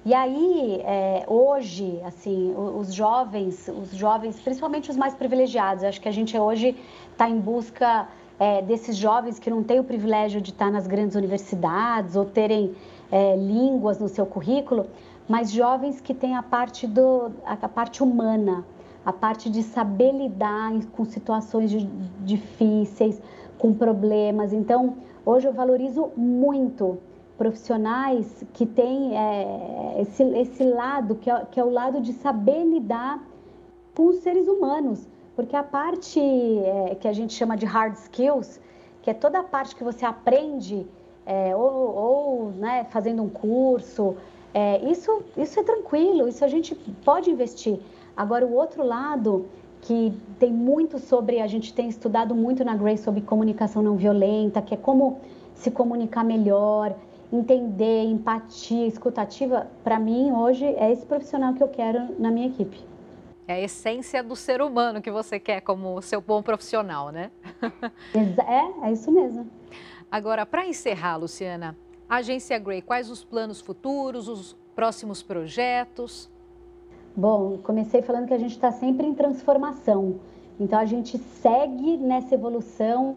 E 0.03 0.15
aí, 0.15 0.81
é, 0.83 1.25
hoje, 1.29 2.01
assim, 2.07 2.55
os 2.57 2.95
jovens, 2.95 3.69
os 3.69 3.91
jovens, 3.95 4.41
principalmente 4.41 4.91
os 4.91 4.97
mais 4.97 5.13
privilegiados, 5.13 5.85
acho 5.85 6.01
que 6.01 6.09
a 6.09 6.13
gente 6.13 6.39
hoje 6.39 6.75
está 7.13 7.29
em 7.29 7.39
busca 7.39 8.09
é, 8.39 8.63
desses 8.63 8.97
jovens 8.97 9.39
que 9.39 9.51
não 9.51 9.63
têm 9.63 9.79
o 9.79 9.85
privilégio 9.85 10.41
de 10.41 10.53
estar 10.53 10.71
nas 10.71 10.87
grandes 10.87 11.17
universidades 11.17 12.17
ou 12.17 12.25
terem 12.25 12.75
é, 13.11 13.37
línguas 13.37 13.99
no 13.99 14.09
seu 14.09 14.27
currículo, 14.27 14.87
mas 15.29 15.51
jovens 15.51 16.01
que 16.01 16.13
têm 16.13 16.37
a 16.37 16.43
parte, 16.43 16.87
do, 16.87 17.31
a 17.45 17.69
parte 17.69 18.03
humana, 18.03 18.65
a 19.05 19.13
parte 19.13 19.49
de 19.49 19.63
saber 19.63 20.13
lidar 20.13 20.73
com 20.93 21.05
situações 21.05 21.71
difíceis, 22.25 23.21
com 23.59 23.73
problemas. 23.73 24.53
Então, 24.53 24.97
hoje 25.25 25.47
eu 25.47 25.53
valorizo 25.53 26.11
muito 26.17 26.99
profissionais 27.39 28.45
que 28.53 28.67
têm 28.67 29.17
é, 29.17 29.97
esse, 30.01 30.23
esse 30.23 30.65
lado, 30.65 31.15
que 31.15 31.31
é, 31.31 31.47
que 31.51 31.59
é 31.59 31.65
o 31.65 31.71
lado 31.71 32.01
de 32.01 32.13
saber 32.13 32.65
lidar 32.65 33.23
com 33.95 34.09
os 34.09 34.17
seres 34.17 34.47
humanos, 34.47 35.09
porque 35.35 35.57
a 35.57 35.63
parte 35.63 36.21
é, 36.21 36.95
que 36.95 37.09
a 37.09 37.13
gente 37.13 37.33
chama 37.33 37.57
de 37.57 37.65
hard 37.65 37.95
skills, 37.95 38.61
que 39.01 39.11
é 39.11 39.15
toda 39.15 39.39
a 39.39 39.43
parte 39.43 39.75
que 39.75 39.83
você 39.83 40.05
aprende 40.05 40.87
é, 41.31 41.55
ou, 41.55 41.95
ou 41.95 42.53
né, 42.59 42.85
fazendo 42.91 43.23
um 43.23 43.29
curso. 43.29 44.17
É, 44.53 44.85
isso, 44.91 45.23
isso 45.37 45.61
é 45.61 45.63
tranquilo, 45.63 46.27
isso 46.27 46.45
a 46.45 46.49
gente 46.49 46.75
pode 47.05 47.31
investir. 47.31 47.79
Agora, 48.17 48.45
o 48.45 48.53
outro 48.53 48.85
lado, 48.85 49.47
que 49.81 50.13
tem 50.41 50.53
muito 50.53 50.99
sobre, 50.99 51.41
a 51.41 51.47
gente 51.47 51.73
tem 51.73 51.89
estudado 51.89 52.35
muito 52.35 52.65
na 52.65 52.75
Grace 52.75 53.05
sobre 53.05 53.21
comunicação 53.21 53.81
não 53.81 53.97
violenta, 53.97 54.61
que 54.61 54.75
é 54.75 54.77
como 54.77 55.21
se 55.55 55.71
comunicar 55.71 56.25
melhor, 56.25 56.97
entender, 57.33 58.03
empatia, 58.07 58.89
escutativa, 58.89 59.69
para 59.85 60.01
mim 60.01 60.33
hoje 60.33 60.65
é 60.65 60.91
esse 60.91 61.07
profissional 61.07 61.55
que 61.55 61.63
eu 61.63 61.69
quero 61.69 62.09
na 62.19 62.33
minha 62.33 62.49
equipe. 62.49 62.81
É 63.47 63.55
a 63.55 63.61
essência 63.61 64.21
do 64.21 64.35
ser 64.35 64.61
humano 64.61 65.01
que 65.01 65.13
você 65.13 65.39
quer 65.39 65.61
como 65.61 66.03
seu 66.03 66.21
bom 66.21 66.43
profissional, 66.43 67.11
né? 67.11 67.31
é, 68.15 68.89
é 68.89 68.93
isso 68.93 69.13
mesmo. 69.13 69.47
Agora, 70.11 70.45
para 70.45 70.67
encerrar, 70.67 71.17
Luciana, 71.17 71.77
a 72.09 72.17
agência 72.17 72.59
Grey, 72.59 72.83
quais 72.83 73.09
os 73.09 73.23
planos 73.23 73.61
futuros, 73.61 74.27
os 74.27 74.57
próximos 74.75 75.23
projetos? 75.23 76.29
Bom, 77.15 77.59
comecei 77.63 78.03
falando 78.03 78.27
que 78.27 78.35
a 78.35 78.39
gente 78.39 78.51
está 78.51 78.73
sempre 78.73 79.07
em 79.07 79.15
transformação. 79.15 80.19
Então 80.59 80.77
a 80.77 80.85
gente 80.85 81.17
segue 81.17 81.97
nessa 81.97 82.35
evolução. 82.35 83.17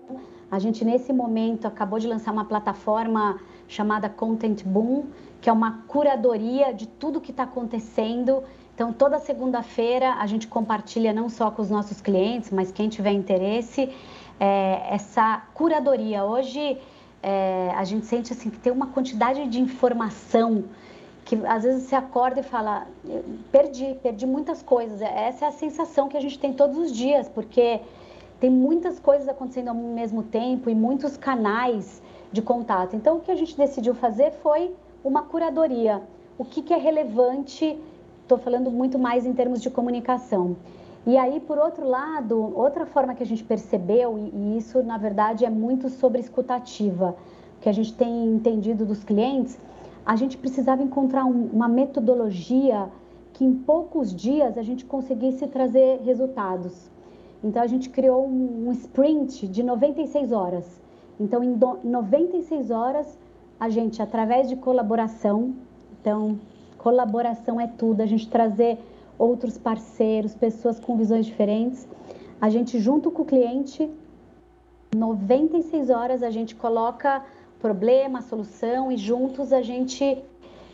A 0.51 0.59
gente 0.59 0.85
nesse 0.85 1.11
momento 1.11 1.65
acabou 1.65 1.97
de 1.97 2.05
lançar 2.07 2.31
uma 2.31 2.45
plataforma 2.45 3.39
chamada 3.67 4.07
Content 4.07 4.63
Boom, 4.63 5.05
que 5.41 5.49
é 5.49 5.53
uma 5.53 5.83
curadoria 5.87 6.71
de 6.71 6.87
tudo 6.87 7.19
que 7.19 7.31
está 7.31 7.41
acontecendo. 7.41 8.43
Então 8.75 8.93
toda 8.93 9.17
segunda-feira 9.17 10.13
a 10.19 10.27
gente 10.27 10.47
compartilha 10.47 11.11
não 11.11 11.27
só 11.27 11.49
com 11.49 11.63
os 11.63 11.71
nossos 11.71 11.99
clientes, 12.01 12.51
mas 12.51 12.71
quem 12.71 12.87
tiver 12.87 13.13
interesse 13.13 13.91
é, 14.39 14.87
essa 14.89 15.43
curadoria. 15.53 16.23
Hoje 16.23 16.77
é, 17.21 17.71
a 17.75 17.83
gente 17.83 18.05
sente 18.05 18.33
assim 18.33 18.49
que 18.49 18.57
tem 18.57 18.71
uma 18.71 18.87
quantidade 18.87 19.47
de 19.47 19.59
informação 19.59 20.65
que 21.25 21.35
às 21.45 21.63
vezes 21.63 21.83
você 21.83 21.95
acorda 21.95 22.41
e 22.41 22.43
fala, 22.43 22.85
perdi, 23.51 23.95
perdi 24.03 24.25
muitas 24.25 24.61
coisas. 24.61 25.01
Essa 25.01 25.45
é 25.45 25.47
a 25.47 25.51
sensação 25.51 26.09
que 26.09 26.17
a 26.17 26.19
gente 26.19 26.37
tem 26.37 26.53
todos 26.53 26.77
os 26.77 26.91
dias, 26.91 27.29
porque 27.29 27.79
tem 28.39 28.49
muitas 28.49 28.99
coisas 28.99 29.27
acontecendo 29.29 29.69
ao 29.69 29.75
mesmo 29.75 30.23
tempo 30.23 30.69
e 30.69 30.75
muitos 30.75 31.15
canais 31.15 32.01
de 32.31 32.41
contato. 32.41 32.95
Então, 32.95 33.17
o 33.17 33.19
que 33.21 33.31
a 33.31 33.35
gente 33.35 33.55
decidiu 33.55 33.95
fazer 33.95 34.31
foi 34.43 34.75
uma 35.03 35.23
curadoria. 35.23 36.01
O 36.37 36.43
que, 36.43 36.61
que 36.61 36.73
é 36.73 36.77
relevante? 36.77 37.79
Estou 38.21 38.37
falando 38.37 38.69
muito 38.69 38.99
mais 38.99 39.25
em 39.25 39.33
termos 39.33 39.61
de 39.61 39.69
comunicação. 39.69 40.57
E 41.05 41.17
aí, 41.17 41.41
por 41.41 41.57
outro 41.57 41.85
lado, 41.85 42.57
outra 42.57 42.85
forma 42.85 43.13
que 43.13 43.21
a 43.21 43.25
gente 43.25 43.43
percebeu, 43.43 44.17
e 44.17 44.57
isso 44.57 44.81
na 44.81 44.97
verdade 44.97 45.43
é 45.43 45.49
muito 45.49 45.89
sobre 45.89 46.21
escutativa, 46.21 47.15
que 47.59 47.67
a 47.67 47.73
gente 47.73 47.93
tem 47.93 48.27
entendido 48.27 48.85
dos 48.85 49.03
clientes, 49.03 49.59
a 50.05 50.15
gente 50.15 50.37
precisava 50.37 50.81
encontrar 50.81 51.25
um, 51.25 51.49
uma 51.51 51.67
metodologia 51.67 52.89
que 53.33 53.43
em 53.43 53.53
poucos 53.53 54.15
dias 54.15 54.57
a 54.57 54.61
gente 54.61 54.85
conseguisse 54.85 55.45
trazer 55.47 55.99
resultados. 56.03 56.89
Então 57.43 57.61
a 57.61 57.67
gente 57.67 57.89
criou 57.89 58.25
um, 58.25 58.69
um 58.69 58.71
sprint 58.71 59.47
de 59.47 59.61
96 59.61 60.31
horas. 60.31 60.81
Então 61.19 61.43
em 61.43 61.53
do, 61.53 61.79
96 61.83 62.71
horas 62.71 63.19
a 63.59 63.69
gente, 63.69 64.01
através 64.01 64.47
de 64.47 64.55
colaboração, 64.55 65.53
então 65.99 66.39
colaboração 66.77 67.59
é 67.59 67.67
tudo, 67.67 68.01
a 68.01 68.05
gente 68.05 68.29
trazer 68.29 68.77
outros 69.23 69.57
parceiros, 69.57 70.35
pessoas 70.35 70.79
com 70.79 70.97
visões 70.97 71.25
diferentes. 71.25 71.87
A 72.41 72.49
gente, 72.49 72.79
junto 72.79 73.09
com 73.09 73.21
o 73.21 73.25
cliente, 73.25 73.89
96 74.93 75.89
horas 75.89 76.21
a 76.21 76.29
gente 76.29 76.53
coloca 76.55 77.23
problema, 77.59 78.21
solução 78.21 78.91
e 78.91 78.97
juntos 78.97 79.53
a 79.53 79.61
gente 79.61 80.21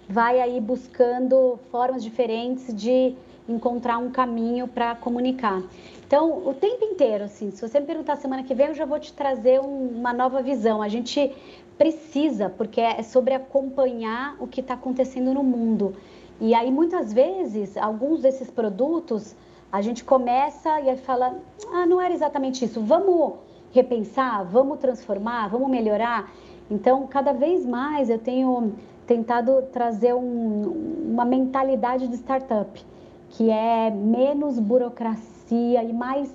vai 0.10 0.42
aí 0.42 0.60
buscando 0.60 1.60
formas 1.72 2.04
diferentes 2.04 2.74
de 2.74 3.16
encontrar 3.48 4.00
um 4.00 4.10
caminho 4.10 4.68
para 4.68 4.96
comunicar. 4.96 5.62
Então, 6.06 6.48
o 6.48 6.54
tempo 6.54 6.84
inteiro, 6.84 7.26
assim, 7.26 7.52
se 7.52 7.62
você 7.62 7.80
me 7.80 7.86
perguntar 7.86 8.16
semana 8.16 8.44
que 8.44 8.56
vem, 8.56 8.68
eu 8.68 8.74
já 8.74 8.86
vou 8.86 9.00
te 9.00 9.14
trazer 9.14 9.60
um, 9.60 9.90
uma 10.00 10.12
nova 10.12 10.42
visão. 10.42 10.82
A 10.82 10.90
gente 10.90 11.32
precisa, 11.78 12.50
porque 12.50 12.82
é 12.82 13.04
sobre 13.04 13.36
acompanhar 13.36 14.36
o 14.40 14.48
que 14.48 14.62
está 14.62 14.74
acontecendo 14.74 15.34
no 15.34 15.44
mundo. 15.44 15.96
E 16.42 16.54
aí, 16.54 16.72
muitas 16.72 17.12
vezes, 17.12 17.76
alguns 17.78 18.22
desses 18.22 18.50
produtos, 18.50 19.36
a 19.72 19.82
gente 19.82 20.04
começa 20.04 20.80
e 20.82 20.90
aí 20.90 20.98
fala: 20.98 21.38
ah, 21.74 21.86
não 21.86 22.00
era 22.00 22.14
exatamente 22.14 22.64
isso, 22.64 22.82
vamos 22.82 23.34
repensar, 23.72 24.46
vamos 24.46 24.80
transformar, 24.80 25.50
vamos 25.50 25.70
melhorar. 25.70 26.32
Então, 26.72 27.06
cada 27.08 27.34
vez 27.34 27.66
mais 27.66 28.10
eu 28.10 28.20
tenho 28.20 28.74
tentado 29.06 29.64
trazer 29.74 30.14
um, 30.14 31.10
uma 31.12 31.26
mentalidade 31.26 32.08
de 32.08 32.16
startup, 32.16 32.86
que 33.30 33.50
é 33.50 33.90
menos 33.90 34.60
burocracia 34.60 35.84
e 35.84 35.92
mais 35.92 36.32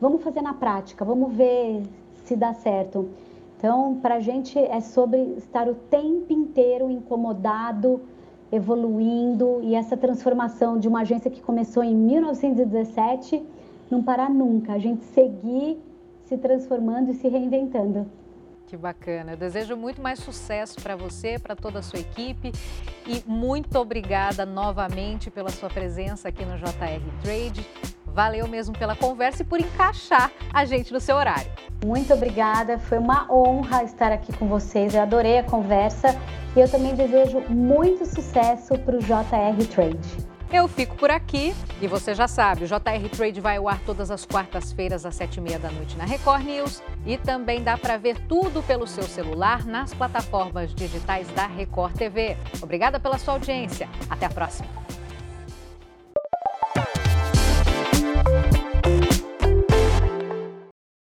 vamos 0.00 0.22
fazer 0.22 0.42
na 0.42 0.54
prática, 0.54 1.04
vamos 1.04 1.32
ver 1.32 1.82
se 2.24 2.36
dá 2.36 2.52
certo. 2.54 3.08
Então, 3.56 3.98
para 4.00 4.16
a 4.16 4.20
gente 4.20 4.56
é 4.56 4.80
sobre 4.80 5.18
estar 5.36 5.66
o 5.68 5.74
tempo 5.74 6.32
inteiro 6.32 6.88
incomodado 6.90 8.00
evoluindo 8.50 9.60
e 9.62 9.74
essa 9.74 9.96
transformação 9.96 10.78
de 10.78 10.88
uma 10.88 11.00
agência 11.00 11.30
que 11.30 11.40
começou 11.40 11.82
em 11.82 11.94
1917 11.94 13.42
não 13.90 14.02
parar 14.02 14.30
nunca, 14.30 14.74
a 14.74 14.78
gente 14.78 15.04
seguir 15.04 15.78
se 16.24 16.36
transformando 16.36 17.10
e 17.10 17.14
se 17.14 17.26
reinventando. 17.28 18.06
Que 18.66 18.76
bacana. 18.76 19.32
Eu 19.32 19.36
desejo 19.38 19.74
muito 19.76 20.02
mais 20.02 20.18
sucesso 20.18 20.78
para 20.82 20.94
você, 20.94 21.38
para 21.38 21.56
toda 21.56 21.78
a 21.78 21.82
sua 21.82 22.00
equipe 22.00 22.52
e 23.06 23.22
muito 23.26 23.78
obrigada 23.78 24.44
novamente 24.44 25.30
pela 25.30 25.48
sua 25.48 25.70
presença 25.70 26.28
aqui 26.28 26.44
no 26.44 26.58
JR 26.58 27.22
Trade. 27.22 27.66
Valeu 28.18 28.48
mesmo 28.48 28.76
pela 28.76 28.96
conversa 28.96 29.42
e 29.42 29.44
por 29.44 29.60
encaixar 29.60 30.32
a 30.52 30.64
gente 30.64 30.92
no 30.92 30.98
seu 30.98 31.14
horário. 31.14 31.48
Muito 31.86 32.12
obrigada, 32.12 32.76
foi 32.76 32.98
uma 32.98 33.32
honra 33.32 33.84
estar 33.84 34.10
aqui 34.10 34.32
com 34.32 34.48
vocês. 34.48 34.92
Eu 34.92 35.02
adorei 35.02 35.38
a 35.38 35.44
conversa 35.44 36.20
e 36.56 36.58
eu 36.58 36.68
também 36.68 36.96
desejo 36.96 37.38
muito 37.48 38.04
sucesso 38.04 38.76
para 38.76 38.96
o 38.96 38.98
JR 38.98 39.64
Trade. 39.72 40.26
Eu 40.52 40.66
fico 40.66 40.96
por 40.96 41.12
aqui 41.12 41.54
e 41.80 41.86
você 41.86 42.12
já 42.12 42.26
sabe, 42.26 42.64
o 42.64 42.66
JR 42.66 43.08
Trade 43.16 43.40
vai 43.40 43.58
ao 43.58 43.68
ar 43.68 43.78
todas 43.86 44.10
as 44.10 44.26
quartas-feiras 44.26 45.06
às 45.06 45.14
sete 45.14 45.36
e 45.36 45.40
meia 45.40 45.60
da 45.60 45.70
noite 45.70 45.96
na 45.96 46.04
Record 46.04 46.44
News 46.44 46.82
e 47.06 47.16
também 47.18 47.62
dá 47.62 47.78
para 47.78 47.96
ver 47.98 48.18
tudo 48.26 48.64
pelo 48.64 48.88
seu 48.88 49.04
celular 49.04 49.64
nas 49.64 49.94
plataformas 49.94 50.74
digitais 50.74 51.28
da 51.36 51.46
Record 51.46 51.94
TV. 51.94 52.36
Obrigada 52.60 52.98
pela 52.98 53.16
sua 53.16 53.34
audiência. 53.34 53.88
Até 54.10 54.26
a 54.26 54.30
próxima. 54.30 54.66